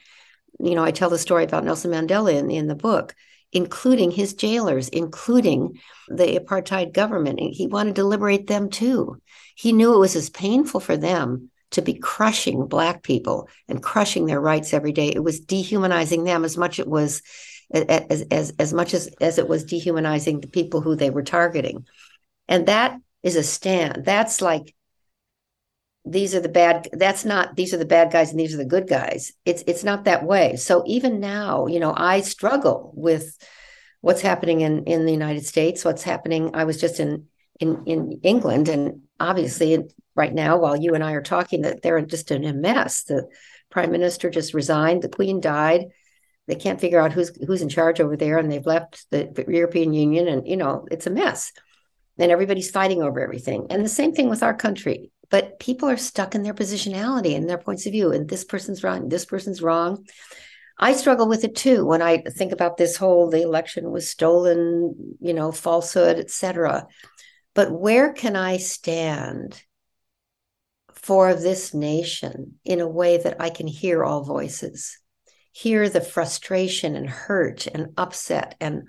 [0.58, 3.14] you know, I tell the story about Nelson Mandela in, in the book,
[3.56, 7.40] including his jailers, including the apartheid government.
[7.40, 9.18] He wanted to liberate them too.
[9.54, 14.26] He knew it was as painful for them to be crushing Black people and crushing
[14.26, 15.08] their rights every day.
[15.08, 17.22] It was dehumanizing them as much it was
[17.72, 21.86] as, as, as much as, as it was dehumanizing the people who they were targeting.
[22.48, 24.04] And that is a stand.
[24.04, 24.74] That's like,
[26.06, 28.64] these are the bad, that's not, these are the bad guys and these are the
[28.64, 29.32] good guys.
[29.44, 30.56] It's, it's not that way.
[30.56, 33.36] So even now, you know, I struggle with
[34.00, 36.50] what's happening in, in the United States, what's happening.
[36.54, 37.26] I was just in,
[37.60, 39.78] in, in England and obviously
[40.14, 43.02] right now, while you and I are talking that they're just in a mess.
[43.04, 43.28] The
[43.70, 45.02] prime minister just resigned.
[45.02, 45.86] The queen died
[46.46, 49.92] they can't figure out who's who's in charge over there and they've left the european
[49.92, 51.52] union and you know it's a mess
[52.18, 55.96] and everybody's fighting over everything and the same thing with our country but people are
[55.96, 59.62] stuck in their positionality and their points of view and this person's wrong this person's
[59.62, 60.06] wrong.
[60.78, 65.16] I struggle with it too when i think about this whole the election was stolen
[65.20, 66.86] you know falsehood etc
[67.54, 69.62] but where can i stand
[70.92, 74.98] for this nation in a way that i can hear all voices
[75.52, 78.82] hear the frustration and hurt and upset and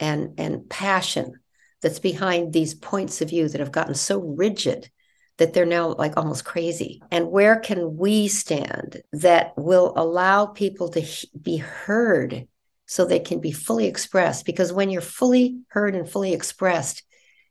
[0.00, 1.34] and and passion
[1.82, 4.90] that's behind these points of view that have gotten so rigid
[5.38, 7.02] that they're now like almost crazy.
[7.10, 11.04] And where can we stand that will allow people to
[11.40, 12.46] be heard
[12.86, 14.46] so they can be fully expressed?
[14.46, 17.02] Because when you're fully heard and fully expressed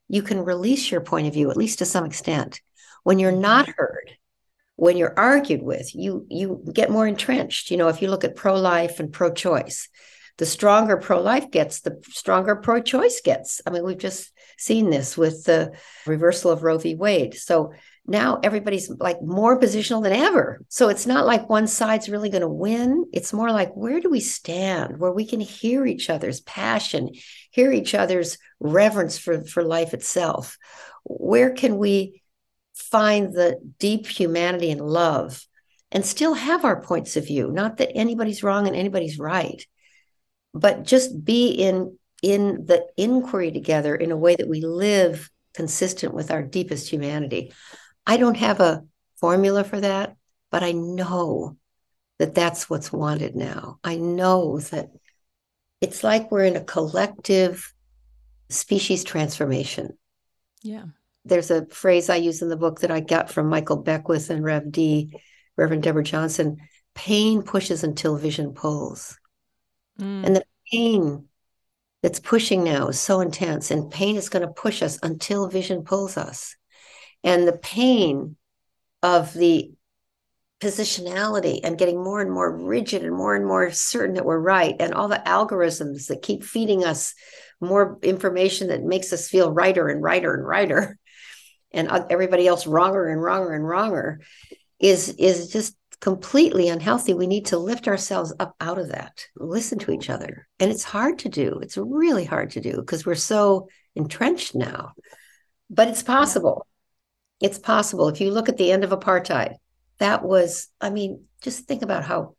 [0.07, 2.61] you can release your point of view at least to some extent.
[3.03, 3.41] When you're mm-hmm.
[3.41, 4.11] not heard
[4.75, 7.71] when you're argued with you you get more entrenched.
[7.71, 9.89] You know if you look at pro-life and pro-choice
[10.37, 13.61] the stronger pro-life gets the stronger pro-choice gets.
[13.65, 15.73] I mean we've just seen this with the
[16.05, 16.95] reversal of roe v.
[16.95, 17.35] Wade.
[17.35, 17.73] So
[18.05, 20.61] now everybody's like more positional than ever.
[20.67, 23.05] So it's not like one side's really going to win.
[23.13, 27.09] It's more like where do we stand where we can hear each other's passion
[27.51, 30.57] hear each other's reverence for for life itself?
[31.03, 32.21] Where can we
[32.73, 35.45] find the deep humanity and love
[35.91, 37.51] and still have our points of view?
[37.51, 39.65] Not that anybody's wrong and anybody's right
[40.53, 46.13] but just be in in the inquiry together in a way that we live consistent
[46.13, 47.53] with our deepest humanity
[48.07, 48.83] i don't have a
[49.19, 50.15] formula for that
[50.49, 51.55] but i know
[52.17, 54.89] that that's what's wanted now i know that
[55.81, 57.71] it's like we're in a collective
[58.49, 59.95] species transformation
[60.63, 60.85] yeah
[61.25, 64.43] there's a phrase I use in the book that I got from Michael Beckwith and
[64.43, 65.15] Rev D,
[65.55, 66.57] Reverend Deborah Johnson.
[66.95, 69.17] Pain pushes until vision pulls.
[69.99, 70.25] Mm.
[70.25, 71.27] And the pain
[72.03, 75.83] that's pushing now is so intense, and pain is going to push us until vision
[75.83, 76.55] pulls us.
[77.23, 78.35] And the pain
[79.01, 79.71] of the
[80.61, 84.75] positionality and getting more and more rigid and more and more certain that we're right,
[84.79, 87.15] and all the algorithms that keep feeding us
[87.61, 90.99] more information that makes us feel righter and righter and righter
[91.71, 94.19] and everybody else wronger and wronger and wronger
[94.79, 99.79] is is just completely unhealthy, we need to lift ourselves up out of that, listen
[99.79, 100.49] to each other.
[100.59, 101.59] And it's hard to do.
[101.61, 104.91] It's really hard to do because we're so entrenched now.
[105.69, 106.67] But it's possible.
[107.39, 108.09] It's possible.
[108.09, 109.55] If you look at the end of apartheid,
[109.99, 112.35] that was, I mean, just think about how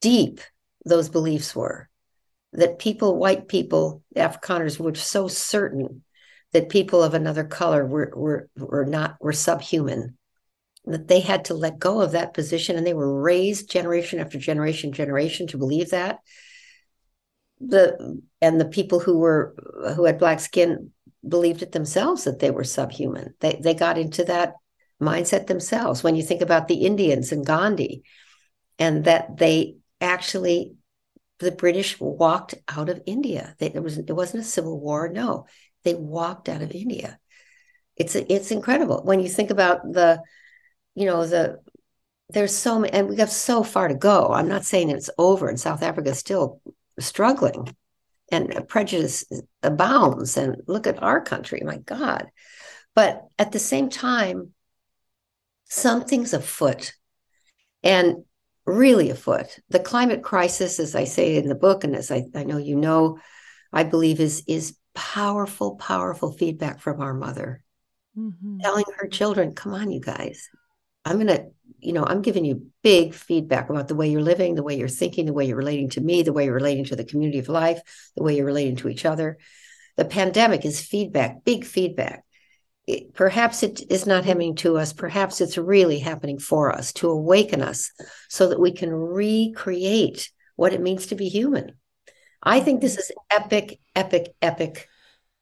[0.00, 0.40] deep
[0.86, 1.90] those beliefs were
[2.54, 6.04] that people, white people, Afrikaners, were so certain
[6.54, 10.16] that people of another color were were were not were subhuman
[10.92, 14.38] that they had to let go of that position and they were raised generation after
[14.38, 16.20] generation generation to believe that.
[17.60, 19.54] The and the people who were
[19.96, 20.92] who had black skin
[21.26, 23.34] believed it themselves that they were subhuman.
[23.40, 24.54] They they got into that
[25.02, 26.02] mindset themselves.
[26.02, 28.02] When you think about the indians and gandhi
[28.78, 30.74] and that they actually
[31.40, 33.54] the british walked out of india.
[33.58, 35.46] They, it was it wasn't a civil war no.
[35.84, 37.18] They walked out of india.
[37.96, 39.02] It's it's incredible.
[39.04, 40.22] When you think about the
[40.98, 41.60] you know the
[42.30, 44.32] there's so many and we have so far to go.
[44.32, 46.60] I'm not saying it's over and south africa is still
[46.98, 47.74] struggling
[48.30, 49.24] and prejudice
[49.62, 52.26] abounds and look at our country my god.
[52.94, 54.52] But at the same time
[55.64, 56.92] something's afoot
[57.82, 58.24] and
[58.66, 59.58] really afoot.
[59.70, 62.74] The climate crisis as i say in the book and as i, I know you
[62.74, 63.18] know
[63.72, 67.62] i believe is is powerful powerful feedback from our mother.
[68.18, 68.58] Mm-hmm.
[68.58, 70.48] telling her children come on you guys
[71.08, 71.46] I'm going to,
[71.80, 74.88] you know, I'm giving you big feedback about the way you're living, the way you're
[74.88, 77.48] thinking, the way you're relating to me, the way you're relating to the community of
[77.48, 77.80] life,
[78.14, 79.38] the way you're relating to each other.
[79.96, 82.24] The pandemic is feedback, big feedback.
[82.86, 84.92] It, perhaps it is not happening to us.
[84.92, 87.90] Perhaps it's really happening for us to awaken us
[88.28, 91.72] so that we can recreate what it means to be human.
[92.42, 93.00] I think this mm-hmm.
[93.00, 94.88] is epic, epic, epic,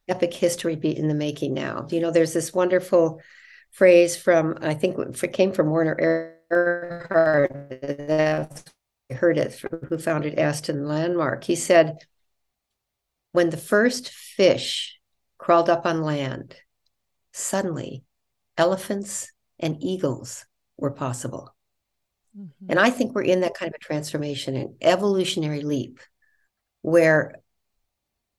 [0.09, 1.87] epic history in the making now.
[1.91, 3.21] You know, there's this wonderful
[3.77, 5.97] phrase from I think it came from Werner
[6.51, 8.09] Erhard.
[8.09, 8.65] That's
[9.11, 11.45] I heard it who founded est and Landmark.
[11.45, 11.99] He said,
[13.33, 14.99] when the first fish
[15.39, 16.57] crawled up on land,
[17.33, 18.03] suddenly
[18.57, 20.47] elephants and eagles
[20.79, 21.55] were possible.
[22.37, 22.67] Mm-hmm.
[22.71, 26.01] And I think we're in that kind of a transformation, an evolutionary leap,
[26.83, 27.35] where,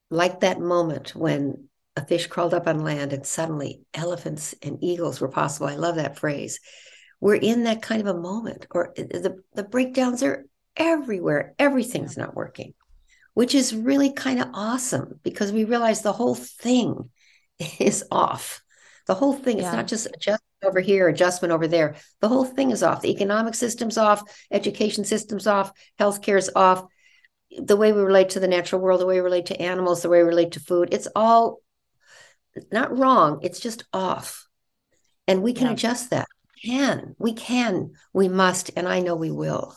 [0.09, 5.19] like that moment when a fish crawled up on land and suddenly elephants and eagles
[5.19, 5.67] were possible.
[5.67, 6.59] I love that phrase.
[7.19, 11.55] We're in that kind of a moment, or the, the breakdowns are everywhere.
[11.57, 12.75] Everything's not working,
[13.33, 17.09] which is really kind of awesome because we realize the whole thing
[17.79, 18.61] is off.
[19.07, 19.63] The whole thing, yeah.
[19.63, 21.95] it's not just adjustment over here, adjustment over there.
[22.21, 23.01] The whole thing is off.
[23.01, 26.85] The economic system's off, education system's off, healthcare's off.
[27.57, 30.09] The way we relate to the natural world, the way we relate to animals, the
[30.09, 31.61] way we relate to food, it's all
[32.71, 34.47] not wrong, it's just off.
[35.27, 35.73] And we can yeah.
[35.73, 36.27] adjust that.
[36.55, 37.15] We can.
[37.19, 37.91] We can.
[38.13, 38.71] We must.
[38.75, 39.75] And I know we will.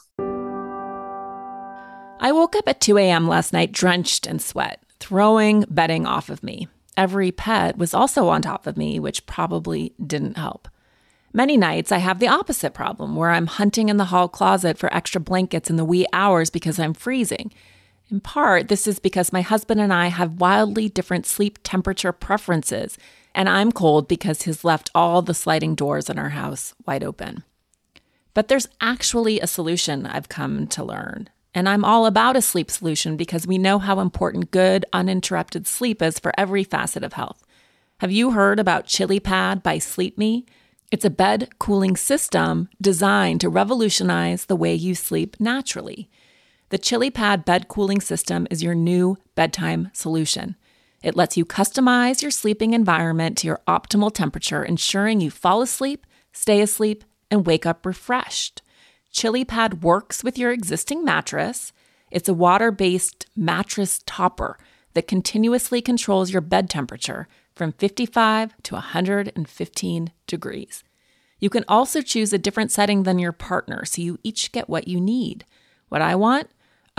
[2.23, 3.29] I woke up at 2 a.m.
[3.29, 6.69] last night drenched in sweat, throwing bedding off of me.
[6.97, 10.69] Every pet was also on top of me, which probably didn't help.
[11.33, 14.93] Many nights I have the opposite problem where I'm hunting in the hall closet for
[14.93, 17.53] extra blankets in the wee hours because I'm freezing
[18.11, 22.99] in part, this is because my husband and I have wildly different sleep temperature preferences,
[23.35, 27.45] and I'm cold because he's left all the sliding doors in our house wide open.
[28.35, 31.29] But there's actually a solution I've come to learn.
[31.55, 36.01] And I'm all about a sleep solution because we know how important good, uninterrupted sleep
[36.01, 37.45] is for every facet of health.
[37.99, 40.47] Have you heard about ChiliPad by Sleep Me?
[40.91, 46.09] It's a bed cooling system designed to revolutionize the way you sleep naturally.
[46.71, 50.55] The ChiliPad bed cooling system is your new bedtime solution.
[51.03, 56.07] It lets you customize your sleeping environment to your optimal temperature, ensuring you fall asleep,
[56.33, 58.63] stay asleep, and wake up refreshed.
[59.13, 61.73] ChiliPad works with your existing mattress.
[62.09, 64.57] It's a water based mattress topper
[64.95, 70.85] that continuously controls your bed temperature from 55 to 115 degrees.
[71.41, 74.87] You can also choose a different setting than your partner so you each get what
[74.87, 75.45] you need.
[75.89, 76.49] What I want?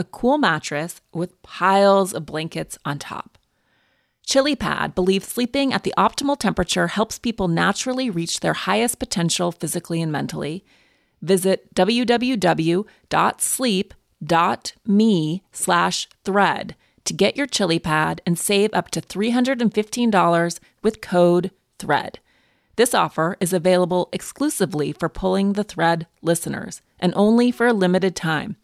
[0.01, 3.37] A cool mattress with piles of blankets on top.
[4.27, 10.01] ChiliPad believes sleeping at the optimal temperature helps people naturally reach their highest potential physically
[10.01, 10.65] and mentally.
[11.21, 12.83] Visit www.sleep.me
[15.51, 22.19] slash thread to get your ChiliPad and save up to $315 with code THREAD.
[22.75, 28.15] This offer is available exclusively for Pulling the Thread listeners and only for a limited
[28.15, 28.55] time.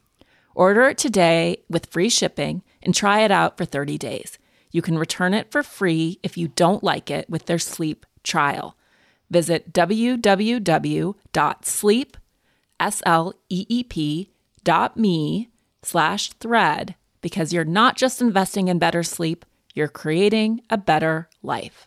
[0.57, 4.39] Order it today with free shipping and try it out for 30 days.
[4.71, 8.75] You can return it for free if you don't like it with their sleep trial.
[9.29, 10.17] Visit www.sleep,
[12.79, 14.31] S-L-E-E-P
[14.63, 15.49] dot me
[15.83, 19.45] slash thread because you're not just investing in better sleep,
[19.75, 21.85] you're creating a better life.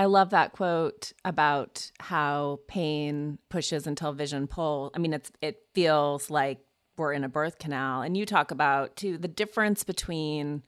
[0.00, 4.92] I love that quote about how pain pushes until vision pulls.
[4.94, 6.60] I mean, it's it feels like
[6.96, 8.00] we're in a birth canal.
[8.00, 10.62] And you talk about too the difference between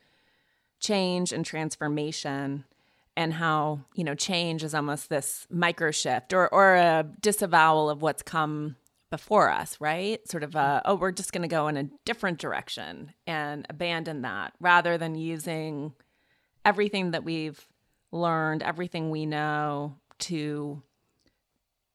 [0.80, 2.66] change and transformation
[3.16, 8.02] and how, you know, change is almost this micro shift or or a disavowal of
[8.02, 8.76] what's come
[9.08, 10.28] before us, right?
[10.28, 14.20] Sort of a, oh, we're just going to go in a different direction and abandon
[14.22, 15.94] that rather than using
[16.66, 17.66] everything that we've
[18.12, 20.82] learned, everything we know to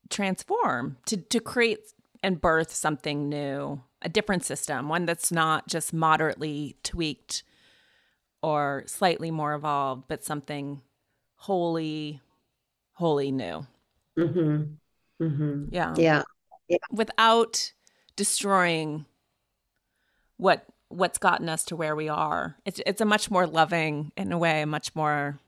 [0.09, 1.79] transform, to, to create
[2.23, 7.43] and birth something new, a different system, one that's not just moderately tweaked
[8.41, 10.81] or slightly more evolved, but something
[11.35, 12.19] wholly,
[12.93, 13.65] wholly new.
[14.17, 14.63] Mm-hmm.
[15.23, 15.65] Mm-hmm.
[15.71, 15.93] Yeah.
[15.97, 16.23] Yeah.
[16.67, 16.77] Yeah.
[16.91, 17.71] Without
[18.15, 19.05] destroying
[20.37, 22.55] what what's gotten us to where we are.
[22.65, 25.39] It's it's a much more loving, in a way, a much more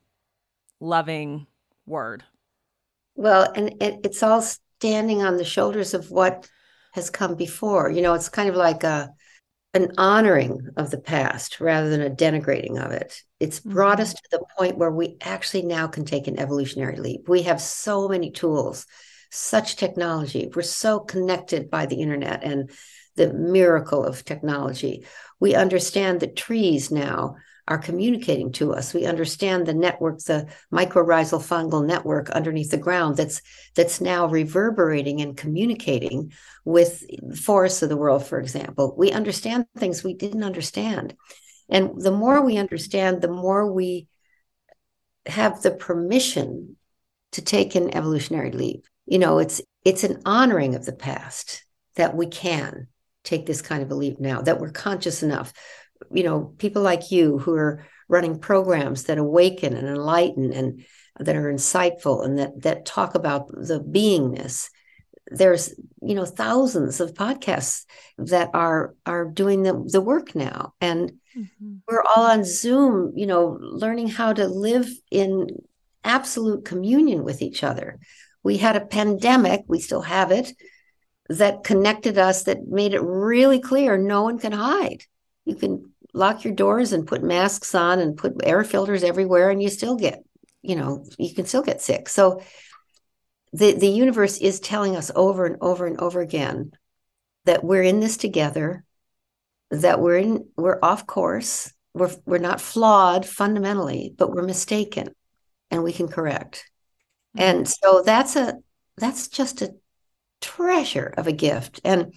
[0.79, 1.47] loving
[1.85, 2.23] word.
[3.15, 6.49] Well, and it, it's all standing on the shoulders of what
[6.93, 7.89] has come before.
[7.89, 9.09] You know, it's kind of like a
[9.75, 13.21] an honoring of the past rather than a denigrating of it.
[13.39, 14.17] It's brought us mm-hmm.
[14.17, 17.29] to the point where we actually now can take an evolutionary leap.
[17.29, 18.87] We have so many tools,
[19.29, 20.49] such technology.
[20.55, 22.71] We're so connected by the internet and
[23.15, 25.05] the miracle of technology.
[25.39, 27.35] We understand that trees now
[27.69, 28.93] are communicating to us.
[28.93, 33.41] We understand the network, the mycorrhizal fungal network underneath the ground that's
[33.75, 36.33] that's now reverberating and communicating
[36.65, 37.05] with
[37.39, 38.95] forests of the world, for example.
[38.97, 41.15] We understand things we didn't understand.
[41.69, 44.07] And the more we understand, the more we
[45.27, 46.75] have the permission
[47.33, 48.85] to take an evolutionary leap.
[49.05, 51.63] You know, it's it's an honoring of the past
[51.95, 52.87] that we can
[53.23, 55.53] take this kind of a leap now, that we're conscious enough
[56.11, 60.83] you know people like you who are running programs that awaken and enlighten and
[61.19, 64.69] that are insightful and that that talk about the beingness.
[65.27, 67.85] There's you know thousands of podcasts
[68.17, 70.73] that are are doing the, the work now.
[70.81, 71.75] And mm-hmm.
[71.87, 75.47] we're all on zoom you know learning how to live in
[76.03, 77.99] absolute communion with each other.
[78.41, 80.53] We had a pandemic we still have it
[81.27, 85.03] that connected us that made it really clear no one can hide
[85.49, 89.61] you can lock your doors and put masks on and put air filters everywhere and
[89.61, 90.23] you still get
[90.61, 92.09] you know you can still get sick.
[92.09, 92.41] So
[93.53, 96.71] the the universe is telling us over and over and over again
[97.45, 98.83] that we're in this together
[99.71, 105.13] that we're in we're off course we're we're not flawed fundamentally but we're mistaken
[105.71, 106.69] and we can correct.
[107.37, 107.43] Mm-hmm.
[107.43, 108.55] and so that's a
[108.97, 109.73] that's just a
[110.41, 111.81] treasure of a gift.
[111.83, 112.13] And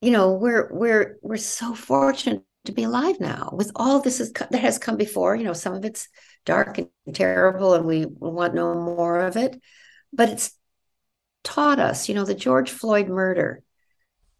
[0.00, 4.32] you know we're we're we're so fortunate to be alive now with all this is,
[4.32, 6.08] that has come before you know some of it's
[6.44, 9.60] dark and terrible and we want no more of it
[10.12, 10.58] but it's
[11.44, 13.62] taught us you know the george floyd murder.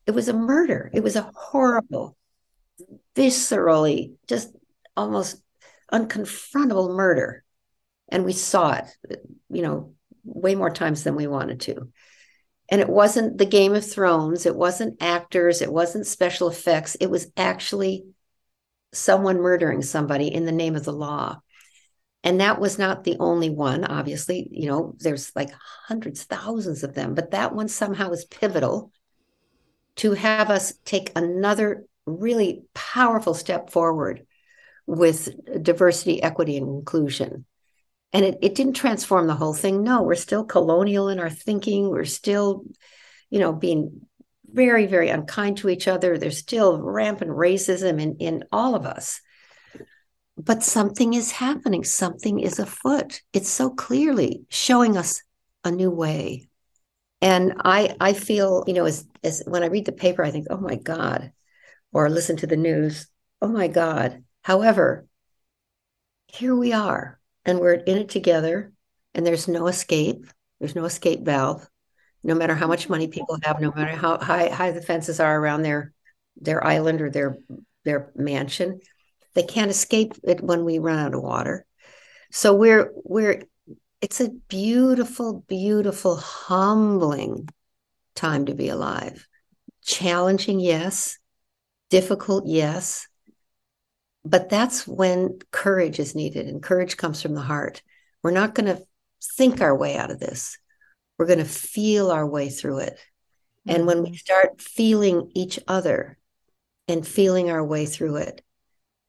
[0.07, 0.91] It was a murder.
[0.95, 2.17] It was a horrible
[3.15, 4.55] viscerally just
[4.97, 5.43] almost
[5.93, 7.45] unconfrontable murder.
[8.09, 9.95] And we saw it you know
[10.25, 11.91] way more times than we wanted to
[12.71, 16.97] and it wasn't the Game of Thrones, it wasn't actors, it wasn't special effects.
[16.97, 18.05] It was actually
[18.93, 21.41] someone murdering somebody in the name of the law.
[22.25, 24.49] And that was not the only one, obviously.
[24.51, 25.51] You know, there's like
[25.87, 28.93] hundreds, thousands of them, but that one somehow is pivotal
[29.97, 34.27] to have us take another really powerful step forward
[34.87, 35.29] with
[35.63, 37.45] diversity, equity, and inclusion
[38.13, 39.83] and it, it didn't transform the whole thing.
[39.83, 41.89] No we're still colonial in our thinking.
[41.91, 42.65] We're still
[43.31, 44.03] you know being
[44.45, 46.17] very very unkind to each other.
[46.17, 49.21] There's still rampant racism in in all of us.
[50.37, 51.83] But something is happening.
[51.85, 53.23] Something is afoot.
[53.33, 55.23] It's so clearly showing us
[55.65, 56.49] a new way.
[57.21, 60.47] And i i feel you know as as when i read the paper i think
[60.51, 61.33] oh my god
[61.93, 63.09] or listen to the news
[63.43, 64.25] oh my god.
[64.43, 65.07] However
[66.29, 67.18] here we are
[67.49, 68.73] and we're in it together
[69.15, 70.27] and there's no escape.
[70.61, 71.67] There's no escape valve.
[72.23, 75.41] No matter how much money people have no matter how high high the fences are
[75.41, 75.93] around their
[76.37, 77.39] their island or their
[77.85, 78.81] their mansion
[79.35, 81.65] they can't escape it when we run out of water.
[82.33, 83.45] So we're we're
[84.01, 87.49] it's a beautiful beautiful humbling
[88.15, 89.27] time to be alive.
[89.83, 91.19] Challenging yes.
[91.89, 93.09] Difficult yes
[94.29, 97.83] but that's when courage is needed, and courage comes from the heart.
[98.23, 98.83] We're not going to
[99.37, 100.59] think our way out of this.
[101.19, 102.99] we're going to feel our way through it.
[103.67, 104.17] And when we mm-hmm.
[104.17, 106.17] start feeling each other
[106.87, 108.43] and feeling our way through it,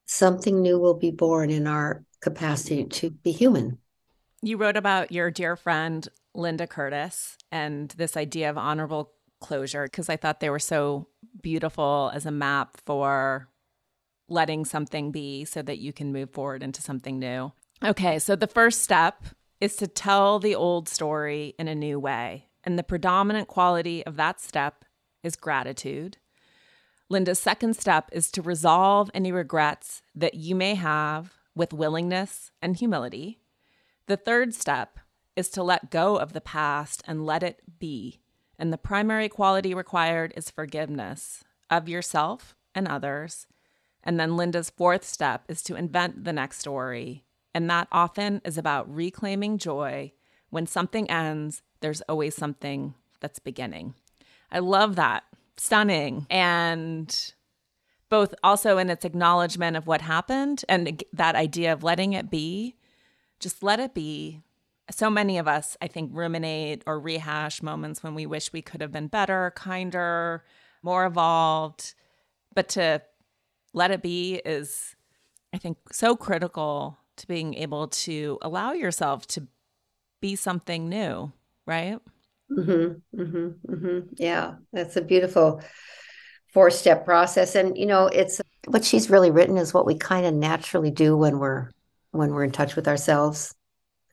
[0.06, 3.78] something new will be born in our capacity to be human.
[4.42, 10.10] You wrote about your dear friend, Linda Curtis, and this idea of honorable closure because
[10.10, 11.08] I thought they were so
[11.42, 13.48] beautiful as a map for
[14.30, 17.52] letting something be so that you can move forward into something new.
[17.84, 19.24] Okay, so the first step
[19.62, 22.48] is to tell the old story in a new way.
[22.64, 24.86] And the predominant quality of that step
[25.24, 26.18] is gratitude.
[27.10, 32.76] Linda's second step is to resolve any regrets that you may have with willingness and
[32.76, 33.40] humility.
[34.08, 35.00] The third step
[35.36, 38.20] is to let go of the past and let it be.
[38.58, 43.48] And the primary quality required is forgiveness of yourself and others.
[44.04, 47.26] And then Linda's fourth step is to invent the next story.
[47.54, 50.14] And that often is about reclaiming joy.
[50.50, 53.96] When something ends, there's always something that's beginning.
[54.52, 55.24] I love that.
[55.58, 56.26] Stunning.
[56.30, 57.34] And
[58.10, 62.76] both also in its acknowledgement of what happened and that idea of letting it be,
[63.40, 64.42] just let it be.
[64.92, 68.82] So many of us, I think, ruminate or rehash moments when we wish we could
[68.82, 70.44] have been better, kinder,
[70.82, 71.94] more evolved.
[72.56, 73.04] But to
[73.74, 74.96] let it be is,
[75.54, 79.48] I think, so critical to being able to allow yourself to
[80.22, 81.32] be something new,
[81.66, 82.00] right?
[82.52, 84.00] Mm-hmm, mm-hmm, mm-hmm.
[84.18, 85.62] Yeah, that's a beautiful
[86.54, 90.26] four step process and you know it's what she's really written is what we kind
[90.26, 91.70] of naturally do when we're
[92.12, 93.54] when we're in touch with ourselves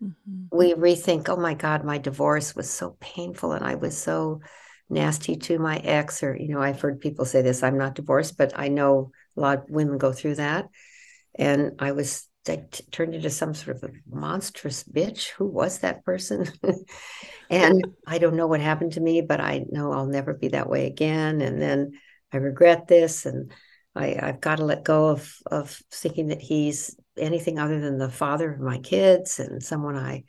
[0.02, 0.56] mm-hmm.
[0.56, 4.40] we rethink oh my god my divorce was so painful and i was so
[4.90, 8.36] nasty to my ex or you know i've heard people say this i'm not divorced
[8.36, 10.66] but i know a lot of women go through that.
[11.38, 15.30] And i was I t- turned into some sort of a monstrous bitch.
[15.30, 16.46] Who was that person?
[17.48, 20.68] And i don't know what happened to me but i know i'll never be that
[20.68, 21.40] way again.
[21.40, 21.92] And then
[22.32, 23.52] I regret this and
[23.94, 28.10] I, I've got to let go of of thinking that he's anything other than the
[28.10, 30.24] father of my kids and someone I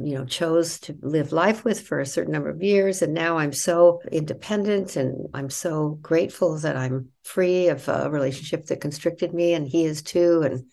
[0.00, 3.02] you know chose to live life with for a certain number of years.
[3.02, 8.66] And now i'm so independent and i'm so grateful that i'm free of a relationship
[8.66, 9.54] that constricted me.
[9.54, 10.42] And he is too.
[10.42, 10.64] And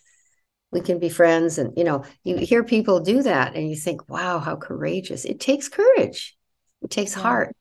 [0.71, 1.57] we can be friends.
[1.57, 5.25] And you know you hear people do that and you think wow how courageous.
[5.25, 6.35] It takes courage.
[6.81, 7.23] It takes yeah.
[7.23, 7.55] heart.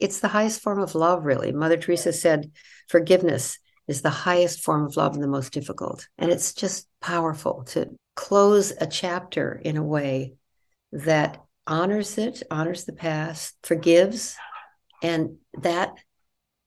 [0.00, 1.52] It's the highest form of love, really.
[1.52, 2.52] Mother Teresa said
[2.88, 6.06] forgiveness is the highest form of love and the most difficult.
[6.18, 10.34] And it's just powerful to close a chapter in a way
[10.92, 14.36] that honors it, honors the past, forgives,
[15.02, 15.94] and that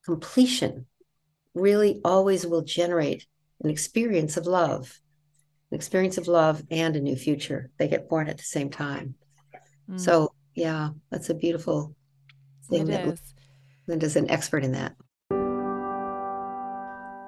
[0.05, 0.85] completion
[1.53, 3.25] really always will generate
[3.63, 4.99] an experience of love,
[5.71, 7.69] an experience of love and a new future.
[7.77, 9.15] They get born at the same time.
[9.89, 9.99] Mm.
[9.99, 11.95] So, yeah, that's a beautiful
[12.69, 12.89] thing.
[12.89, 13.21] It is.
[13.87, 14.95] Linda's an expert in that.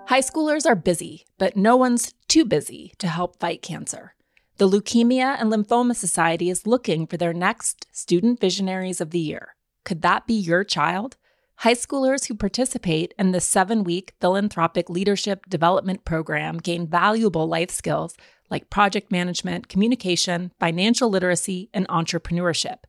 [0.08, 4.14] High schoolers are busy, but no one's too busy to help fight cancer.
[4.58, 9.56] The Leukemia and Lymphoma Society is looking for their next Student Visionaries of the Year.
[9.84, 11.18] Could that be your child?
[11.58, 17.72] High schoolers who participate in the seven week philanthropic leadership development program gain valuable life
[17.72, 18.16] skills
[18.52, 22.84] like project management, communication, financial literacy, and entrepreneurship.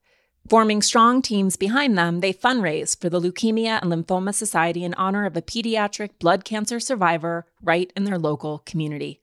[0.50, 5.24] Forming strong teams behind them, they fundraise for the Leukemia and Lymphoma Society in honor
[5.24, 9.22] of a pediatric blood cancer survivor right in their local community.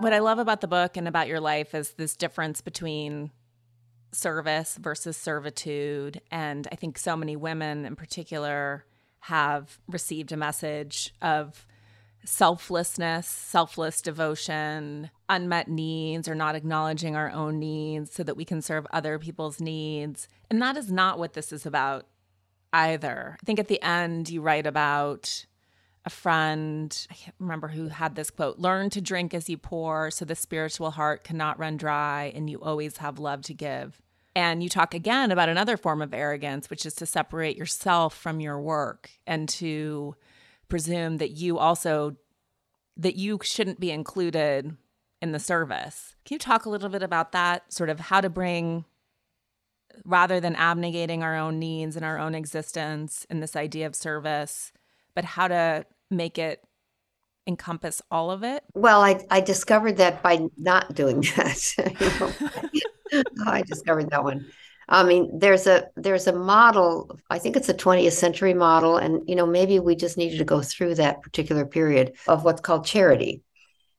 [0.00, 3.32] What I love about the book and about your life is this difference between
[4.12, 6.20] service versus servitude.
[6.30, 8.84] And I think so many women in particular
[9.22, 11.66] have received a message of
[12.24, 18.62] selflessness, selfless devotion, unmet needs, or not acknowledging our own needs so that we can
[18.62, 20.28] serve other people's needs.
[20.48, 22.06] And that is not what this is about
[22.72, 23.36] either.
[23.42, 25.44] I think at the end, you write about
[26.08, 30.10] a friend, I can't remember who had this quote learn to drink as you pour
[30.10, 34.00] so the spiritual heart cannot run dry and you always have love to give.
[34.34, 38.40] And you talk again about another form of arrogance, which is to separate yourself from
[38.40, 40.14] your work and to
[40.68, 42.16] presume that you also
[42.96, 44.76] that you shouldn't be included
[45.20, 46.16] in the service.
[46.24, 47.70] Can you talk a little bit about that?
[47.70, 48.86] Sort of how to bring
[50.06, 54.72] rather than abnegating our own needs and our own existence in this idea of service,
[55.14, 56.62] but how to make it
[57.46, 58.62] encompass all of it?
[58.74, 62.34] Well, I, I discovered that by not doing that.
[63.10, 64.46] Oh, I discovered that one.
[64.86, 67.18] I mean, there's a there's a model.
[67.30, 70.44] I think it's a 20th century model, and you know maybe we just needed to
[70.44, 73.42] go through that particular period of what's called charity.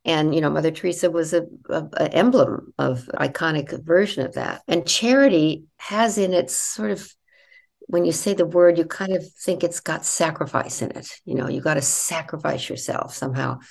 [0.06, 4.62] And you know, Mother Teresa was a, a, a emblem of iconic version of that.
[4.68, 7.12] And charity has in its sort of
[7.90, 11.10] when you say the word, you kind of think it's got sacrifice in it.
[11.26, 13.62] You know, you got to sacrifice yourself somehow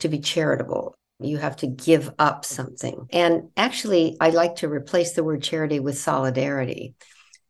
[0.00, 0.96] to be charitable.
[1.20, 3.06] You have to give up something.
[3.10, 6.94] And actually, I like to replace the word charity with solidarity.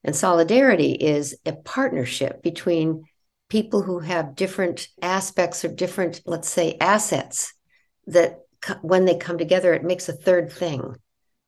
[0.05, 3.05] And solidarity is a partnership between
[3.49, 7.55] people who have different aspects or different, let's say, assets
[8.09, 8.41] that
[8.83, 10.97] when they come together, it makes a third thing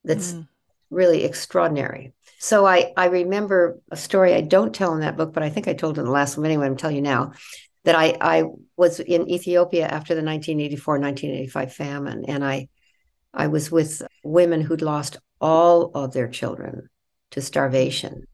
[0.02, 0.48] that's mm.
[0.88, 2.14] really extraordinary.
[2.42, 5.68] So I, I remember a story I don't tell in that book, but I think
[5.68, 6.66] I told in the last one anyway.
[6.66, 7.34] I'm telling you now
[7.84, 8.42] that I, I
[8.76, 12.66] was in Ethiopia after the 1984 1985 famine, and I
[13.32, 16.88] I was with women who'd lost all of their children
[17.30, 18.24] to starvation,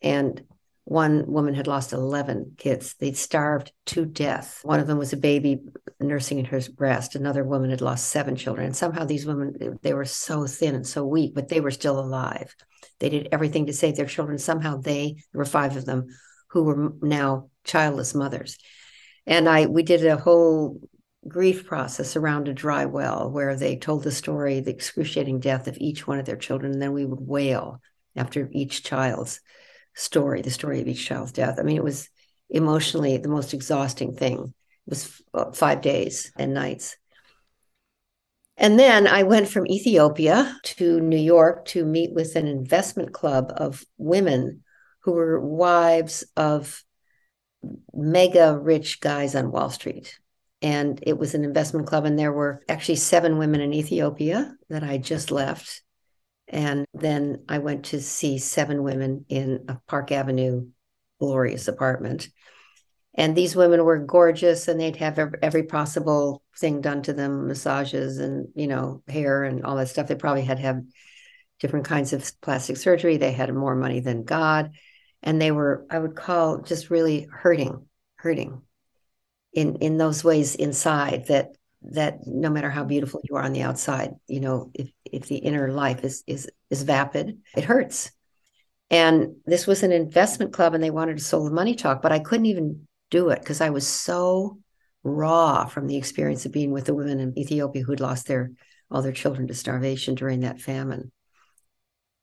[0.00, 0.44] and
[0.84, 2.94] one woman had lost 11 kids.
[3.00, 4.60] They'd starved to death.
[4.62, 5.62] One of them was a baby
[5.98, 7.16] nursing in her breast.
[7.16, 8.66] Another woman had lost seven children.
[8.66, 11.98] And somehow these women, they were so thin and so weak, but they were still
[11.98, 12.54] alive.
[12.98, 14.38] They did everything to save their children.
[14.38, 16.06] Somehow they, there were five of them
[16.48, 18.56] who were now childless mothers
[19.26, 20.80] and I we did a whole
[21.26, 25.76] grief process around a dry well where they told the story, the excruciating death of
[25.78, 27.80] each one of their children, and then we would wail
[28.14, 29.40] after each child's
[29.94, 31.58] story, the story of each child's death.
[31.58, 32.08] I mean, it was
[32.48, 34.54] emotionally the most exhausting thing.
[34.86, 36.96] It was uh, five days and nights.
[38.56, 43.52] And then I went from Ethiopia to New York to meet with an investment club
[43.56, 44.62] of women
[45.00, 46.82] who were wives of
[47.92, 50.18] mega rich guys on Wall Street.
[50.62, 54.82] And it was an investment club, and there were actually seven women in Ethiopia that
[54.82, 55.82] I just left.
[56.48, 60.68] And then I went to see seven women in a Park Avenue
[61.20, 62.28] glorious apartment.
[63.16, 68.18] And these women were gorgeous, and they'd have every possible thing done to them massages
[68.18, 70.06] and, you know, hair and all that stuff.
[70.06, 70.82] They probably had have
[71.58, 73.16] different kinds of plastic surgery.
[73.16, 74.72] They had more money than God
[75.26, 77.86] and they were i would call just really hurting
[78.16, 78.62] hurting
[79.52, 81.50] in in those ways inside that
[81.82, 85.36] that no matter how beautiful you are on the outside you know if if the
[85.36, 88.10] inner life is is is vapid it hurts
[88.88, 92.18] and this was an investment club and they wanted to soul money talk but i
[92.18, 94.58] couldn't even do it because i was so
[95.02, 98.50] raw from the experience of being with the women in ethiopia who'd lost their
[98.90, 101.10] all their children to starvation during that famine.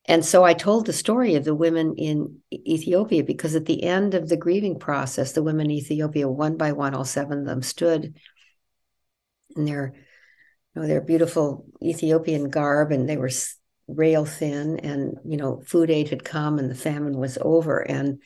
[0.06, 4.14] And so I told the story of the women in Ethiopia because at the end
[4.14, 7.62] of the grieving process, the women in Ethiopia, one by one, all seven of them
[7.62, 8.16] stood
[9.56, 9.94] in their,
[10.76, 13.30] you know, their beautiful Ethiopian garb, and they were
[13.88, 18.22] rail thin, and you know, food aid had come, and the famine was over, and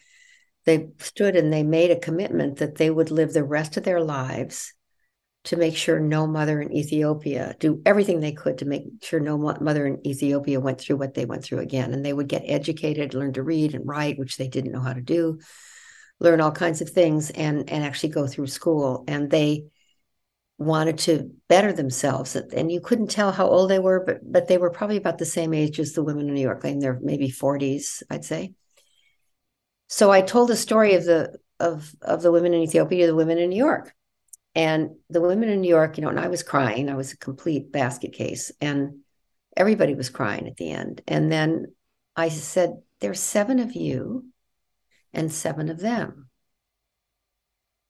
[0.68, 4.02] they stood and they made a commitment that they would live the rest of their
[4.02, 4.74] lives
[5.46, 9.38] to make sure no mother in Ethiopia do everything they could to make sure no
[9.38, 11.94] mother in Ethiopia went through what they went through again.
[11.94, 14.92] And they would get educated, learn to read and write, which they didn't know how
[14.92, 15.40] to do,
[16.20, 19.06] learn all kinds of things, and and actually go through school.
[19.08, 19.68] And they
[20.58, 22.36] wanted to better themselves.
[22.36, 25.26] And you couldn't tell how old they were, but but they were probably about the
[25.26, 28.52] same age as the women in New York, their maybe 40s, I'd say.
[29.88, 33.38] So I told the story of the of of the women in Ethiopia, the women
[33.38, 33.94] in New York
[34.58, 36.90] and the women in New York, you know, and I was crying.
[36.90, 39.02] I was a complete basket case, and
[39.56, 41.02] everybody was crying at the end.
[41.08, 41.74] And then
[42.16, 44.26] I said, There's seven of you
[45.14, 46.30] and seven of them.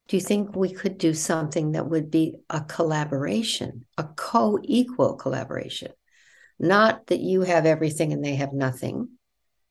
[0.09, 5.15] Do you think we could do something that would be a collaboration, a co equal
[5.15, 5.93] collaboration?
[6.59, 9.09] Not that you have everything and they have nothing,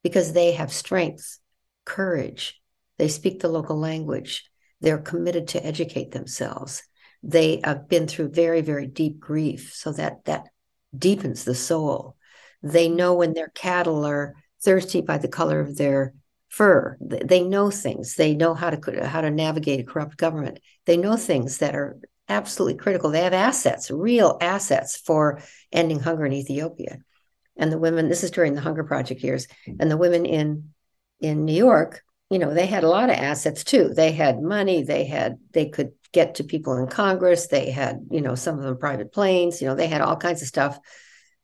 [0.02, 1.38] because they have strength,
[1.86, 2.60] courage,
[2.98, 4.44] they speak the local language,
[4.82, 6.82] they're committed to educate themselves.
[7.22, 10.48] They have been through very, very deep grief, so that that
[10.96, 12.16] deepens the soul.
[12.62, 16.12] They know when their cattle are thirsty by the color of their
[16.48, 16.96] fur.
[17.00, 18.14] They know things.
[18.14, 20.60] They know how to how to navigate a corrupt government.
[20.84, 23.10] They know things that are absolutely critical.
[23.10, 25.40] They have assets, real assets for
[25.72, 26.98] ending hunger in Ethiopia.
[27.56, 29.46] And the women, this is during the Hunger Project years,
[29.80, 30.74] and the women in
[31.20, 34.82] in New York you know they had a lot of assets too they had money
[34.82, 38.64] they had they could get to people in congress they had you know some of
[38.64, 40.76] them private planes you know they had all kinds of stuff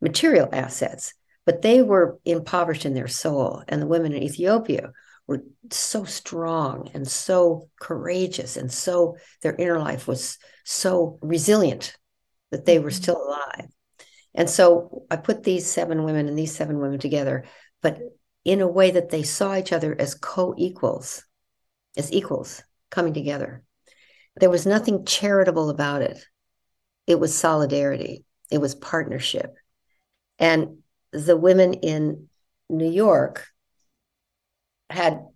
[0.01, 1.15] material assets
[1.45, 3.63] but they were impoverished in their soul.
[3.69, 4.93] And the women in Ethiopia
[5.27, 11.97] were so strong and so courageous and so their inner life was so resilient
[12.51, 13.03] that they were mm-hmm.
[13.03, 13.69] still alive.
[14.35, 17.45] And so I put these seven women and these seven women together,
[17.83, 18.01] but
[18.45, 21.25] in a way that they saw each other as co equals,
[21.97, 23.63] as equals coming together.
[24.37, 26.25] There was nothing charitable about it.
[27.07, 29.55] It was solidarity, it was partnership.
[30.39, 30.79] And
[31.13, 32.29] the women in
[32.69, 33.47] New York
[34.89, 35.27] had,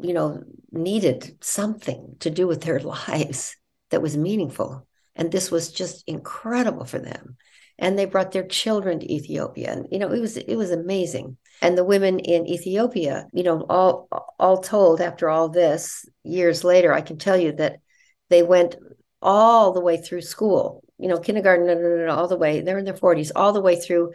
[0.00, 3.56] you know, needed something to do with their lives
[3.90, 4.86] that was meaningful.
[5.14, 7.36] And this was just incredible for them.
[7.78, 9.72] And they brought their children to Ethiopia.
[9.72, 11.36] And, you know, it was it was amazing.
[11.62, 16.92] And the women in Ethiopia, you know, all all told, after all this, years later,
[16.92, 17.80] I can tell you that
[18.28, 18.76] they went
[19.22, 22.78] all the way through school, you know, kindergarten, no, no, no, all the way, they're
[22.78, 24.12] in their 40s, all the way through.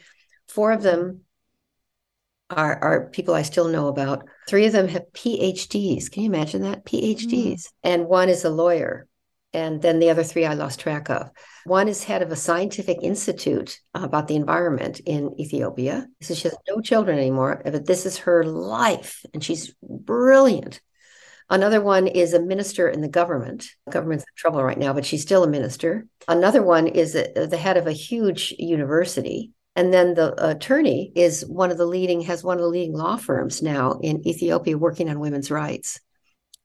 [0.48, 1.22] Four of them
[2.50, 4.28] are, are people I still know about.
[4.48, 6.12] Three of them have PhDs.
[6.12, 6.86] Can you imagine that?
[6.86, 7.54] PhDs.
[7.54, 7.68] Mm.
[7.84, 9.08] And one is a lawyer.
[9.54, 11.30] And then the other three I lost track of.
[11.66, 16.08] One is head of a scientific institute about the environment in Ethiopia.
[16.22, 19.26] So she has no children anymore, but this is her life.
[19.34, 20.80] And she's brilliant.
[21.50, 23.68] Another one is a minister in the government.
[23.86, 26.08] The government's in trouble right now, but she's still a minister.
[26.30, 29.52] Another one is the head of a huge university.
[29.76, 33.18] And then the attorney is one of the leading, has one of the leading law
[33.18, 36.00] firms now in Ethiopia working on women's rights.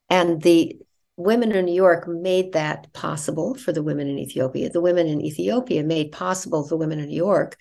[0.09, 0.79] And the
[1.17, 4.71] women in New York made that possible for the women in Ethiopia.
[4.71, 7.57] The women in Ethiopia made possible the women in New York,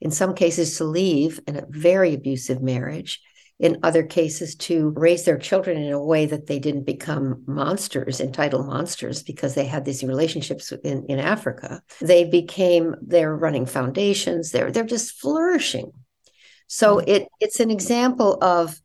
[0.00, 3.20] in some cases, to leave in a very abusive marriage
[3.58, 8.18] in other cases to raise their children in a way that they didn't become monsters,
[8.18, 11.82] entitled monsters, because they had these relationships in, in Africa.
[12.00, 15.92] They became, they're running foundations, they're they're just flourishing.
[16.68, 17.10] So mm-hmm.
[17.10, 18.80] it it's an example of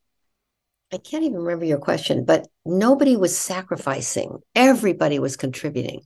[0.91, 4.39] I can't even remember your question, but nobody was sacrificing.
[4.55, 6.01] Everybody was contributing.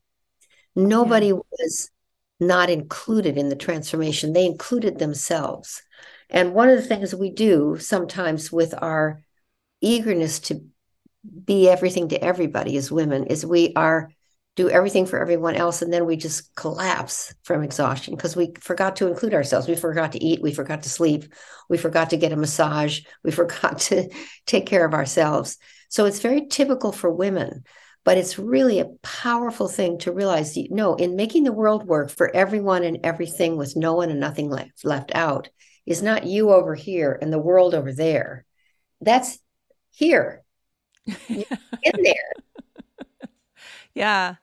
[0.75, 1.33] Nobody yeah.
[1.33, 1.89] was
[2.39, 4.33] not included in the transformation.
[4.33, 5.81] They included themselves.
[6.29, 9.23] And one of the things we do sometimes with our
[9.81, 10.63] eagerness to
[11.45, 14.11] be everything to everybody as women is we are
[14.55, 18.97] do everything for everyone else and then we just collapse from exhaustion because we forgot
[18.97, 21.33] to include ourselves we forgot to eat we forgot to sleep
[21.69, 24.09] we forgot to get a massage we forgot to
[24.45, 25.57] take care of ourselves
[25.89, 27.63] so it's very typical for women
[28.05, 31.85] but it's really a powerful thing to realize you no know, in making the world
[31.85, 35.49] work for everyone and everything with no one and nothing left left out
[35.85, 38.45] is not you over here and the world over there.
[39.01, 39.39] That's
[39.91, 40.43] here.
[41.27, 41.45] in
[42.03, 42.33] there.
[43.95, 44.35] Yeah.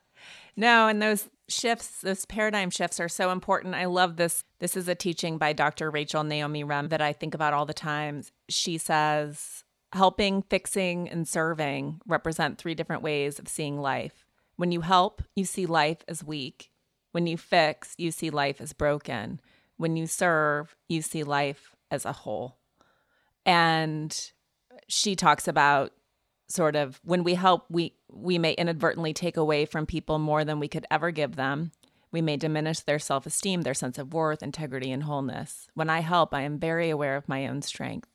[0.55, 3.75] No, and those shifts, those paradigm shifts are so important.
[3.75, 4.43] I love this.
[4.59, 5.89] This is a teaching by Dr.
[5.89, 8.23] Rachel Naomi Remen that I think about all the time.
[8.49, 9.63] She says,
[9.93, 14.25] helping, fixing, and serving represent three different ways of seeing life.
[14.55, 16.71] When you help, you see life as weak.
[17.11, 19.39] When you fix, you see life as broken
[19.77, 22.57] when you serve, you see life as a whole.
[23.45, 24.31] And
[24.87, 25.93] she talks about
[26.49, 30.59] sort of when we help, we we may inadvertently take away from people more than
[30.59, 31.71] we could ever give them.
[32.11, 35.67] We may diminish their self esteem, their sense of worth, integrity, and wholeness.
[35.73, 38.09] When I help, I am very aware of my own strength.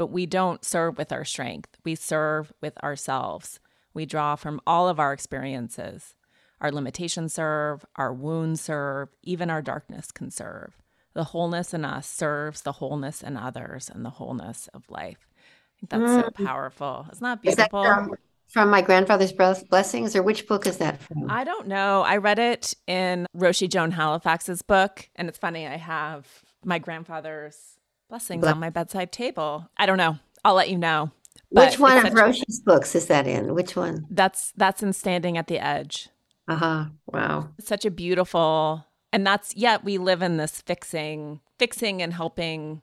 [0.00, 3.60] But we don't serve with our strength, we serve with ourselves.
[3.92, 6.14] We draw from all of our experiences.
[6.58, 10.78] Our limitations serve, our wounds serve, even our darkness can serve.
[11.12, 15.28] The wholeness in us serves the wholeness in others and the wholeness of life.
[15.28, 16.34] I think that's mm.
[16.38, 17.06] so powerful.
[17.10, 17.84] It's not beautiful.
[17.84, 18.14] From,
[18.48, 21.30] from, my grandfather's blessings, or which book is that from?
[21.30, 22.00] I don't know.
[22.00, 25.66] I read it in Roshi Joan Halifax's book, and it's funny.
[25.66, 26.26] I have
[26.64, 27.76] my grandfather's
[28.10, 29.68] blessings on my bedside table.
[29.76, 30.18] I don't know.
[30.44, 31.10] I'll let you know.
[31.48, 33.54] Which one of Roshi's books is that in?
[33.54, 34.06] Which one?
[34.10, 36.10] That's that's in Standing at the Edge.
[36.46, 36.84] Uh huh.
[37.06, 37.48] Wow.
[37.58, 42.82] It's such a beautiful and that's yet we live in this fixing fixing and helping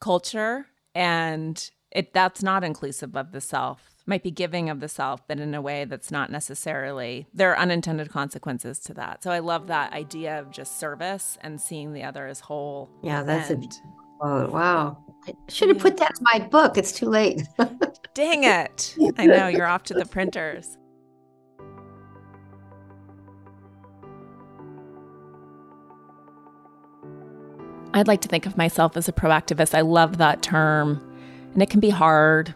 [0.00, 5.26] culture and it that's not inclusive of the self might be giving of the self
[5.26, 9.38] but in a way that's not necessarily there are unintended consequences to that so i
[9.38, 13.64] love that idea of just service and seeing the other as whole yeah that's and,
[13.64, 13.68] a
[14.20, 15.82] oh wow i should have yeah.
[15.82, 17.42] put that in my book it's too late
[18.14, 20.78] dang it i know you're off to the printers
[27.96, 29.74] I'd like to think of myself as a proactivist.
[29.74, 31.02] I love that term.
[31.54, 32.54] And it can be hard,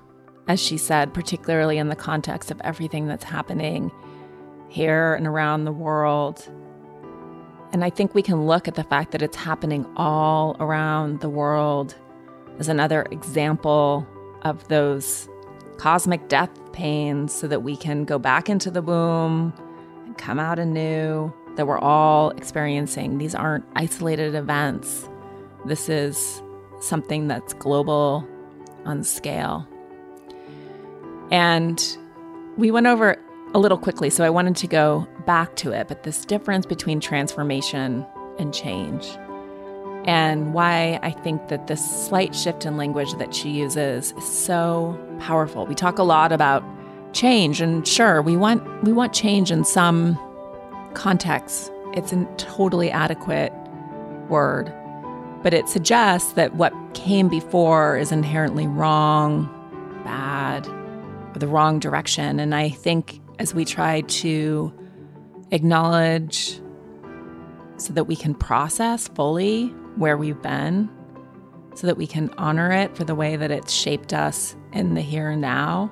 [0.48, 3.90] as she said, particularly in the context of everything that's happening
[4.68, 6.46] here and around the world.
[7.72, 11.28] And I think we can look at the fact that it's happening all around the
[11.28, 11.94] world
[12.58, 14.06] as another example
[14.42, 15.28] of those
[15.76, 19.54] cosmic death pains so that we can go back into the womb
[20.04, 23.18] and come out anew, that we're all experiencing.
[23.18, 25.08] These aren't isolated events.
[25.64, 26.42] This is
[26.80, 28.26] something that's global
[28.84, 29.66] on scale.
[31.30, 31.96] And
[32.56, 33.16] we went over
[33.52, 37.00] a little quickly, so I wanted to go back to it, but this difference between
[37.00, 38.06] transformation
[38.38, 39.06] and change,
[40.04, 44.98] and why I think that this slight shift in language that she uses is so
[45.18, 45.66] powerful.
[45.66, 46.62] We talk a lot about
[47.12, 50.18] change, and sure, we want we want change in some
[50.94, 51.70] contexts.
[51.92, 53.52] It's a totally adequate
[54.28, 54.72] word,
[55.42, 59.48] but it suggests that what came before is inherently wrong,
[60.04, 62.38] bad, or the wrong direction.
[62.38, 64.72] And I think as we try to
[65.50, 66.60] acknowledge
[67.78, 70.90] so that we can process fully where we've been,
[71.74, 75.00] so that we can honor it for the way that it's shaped us in the
[75.00, 75.90] here and now,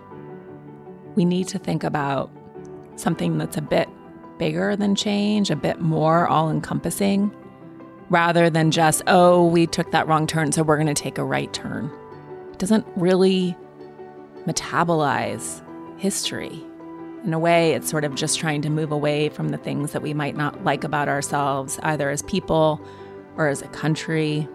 [1.15, 2.31] we need to think about
[2.97, 3.89] something that's a bit
[4.37, 7.35] bigger than change, a bit more all encompassing,
[8.11, 11.25] rather than just, oh, we took that wrong turn, so we're going to take a
[11.25, 11.91] right turn.
[12.53, 13.57] It doesn't really
[14.47, 15.63] metabolize
[15.99, 16.63] history.
[17.29, 20.01] In a way, it's sort of just trying to move away from the things that
[20.01, 22.81] we might not like about ourselves, either as people
[23.37, 24.49] or as a country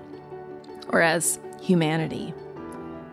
[0.89, 2.33] or as humanity.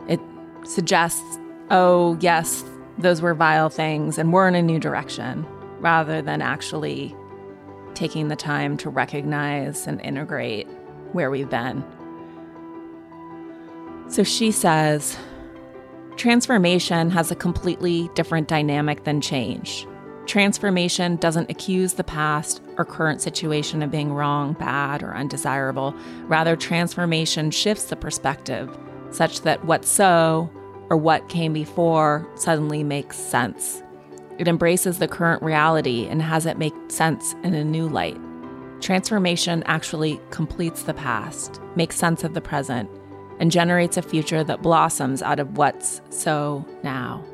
[0.09, 0.19] It
[0.65, 1.39] suggests,
[1.71, 2.65] oh, yes,
[2.97, 5.47] those were vile things and we're in a new direction,
[5.79, 7.15] rather than actually
[7.93, 10.67] taking the time to recognize and integrate
[11.13, 11.85] where we've been.
[14.09, 15.19] So she says,
[16.17, 19.87] Transformation has a completely different dynamic than change.
[20.27, 25.95] Transformation doesn't accuse the past or current situation of being wrong, bad, or undesirable.
[26.25, 28.77] Rather, transformation shifts the perspective
[29.11, 30.51] such that what's so
[30.89, 33.83] or what came before suddenly makes sense.
[34.39, 38.19] It embraces the current reality and has it make sense in a new light.
[38.81, 42.89] Transformation actually completes the past, makes sense of the present,
[43.41, 47.25] and generates a future that blossoms out of what's so now.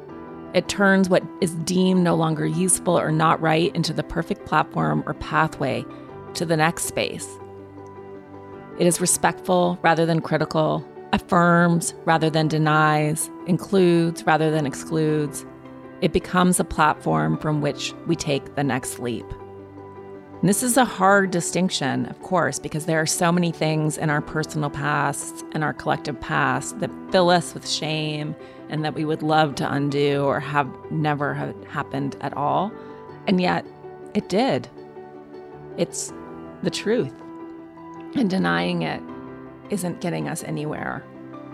[0.54, 5.02] It turns what is deemed no longer useful or not right into the perfect platform
[5.04, 5.84] or pathway
[6.34, 7.28] to the next space.
[8.78, 15.44] It is respectful rather than critical, affirms rather than denies, includes rather than excludes.
[16.00, 19.26] It becomes a platform from which we take the next leap.
[20.41, 24.11] And this is a hard distinction, of course, because there are so many things in
[24.11, 28.37] our personal past and our collective past that fill us with shame
[28.68, 32.70] and that we would love to undo or have never have happened at all.
[33.26, 33.64] And yet
[34.14, 34.68] it did.
[35.78, 36.12] It's
[36.62, 37.14] the truth.
[38.14, 39.03] And denying it
[39.70, 41.03] isn't getting us anywhere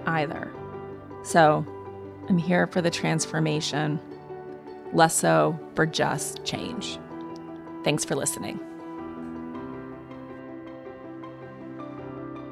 [0.06, 0.52] either.
[1.22, 1.64] So
[2.28, 4.00] I'm here for the transformation,
[4.92, 6.98] less so for just change.
[7.84, 8.60] Thanks for listening.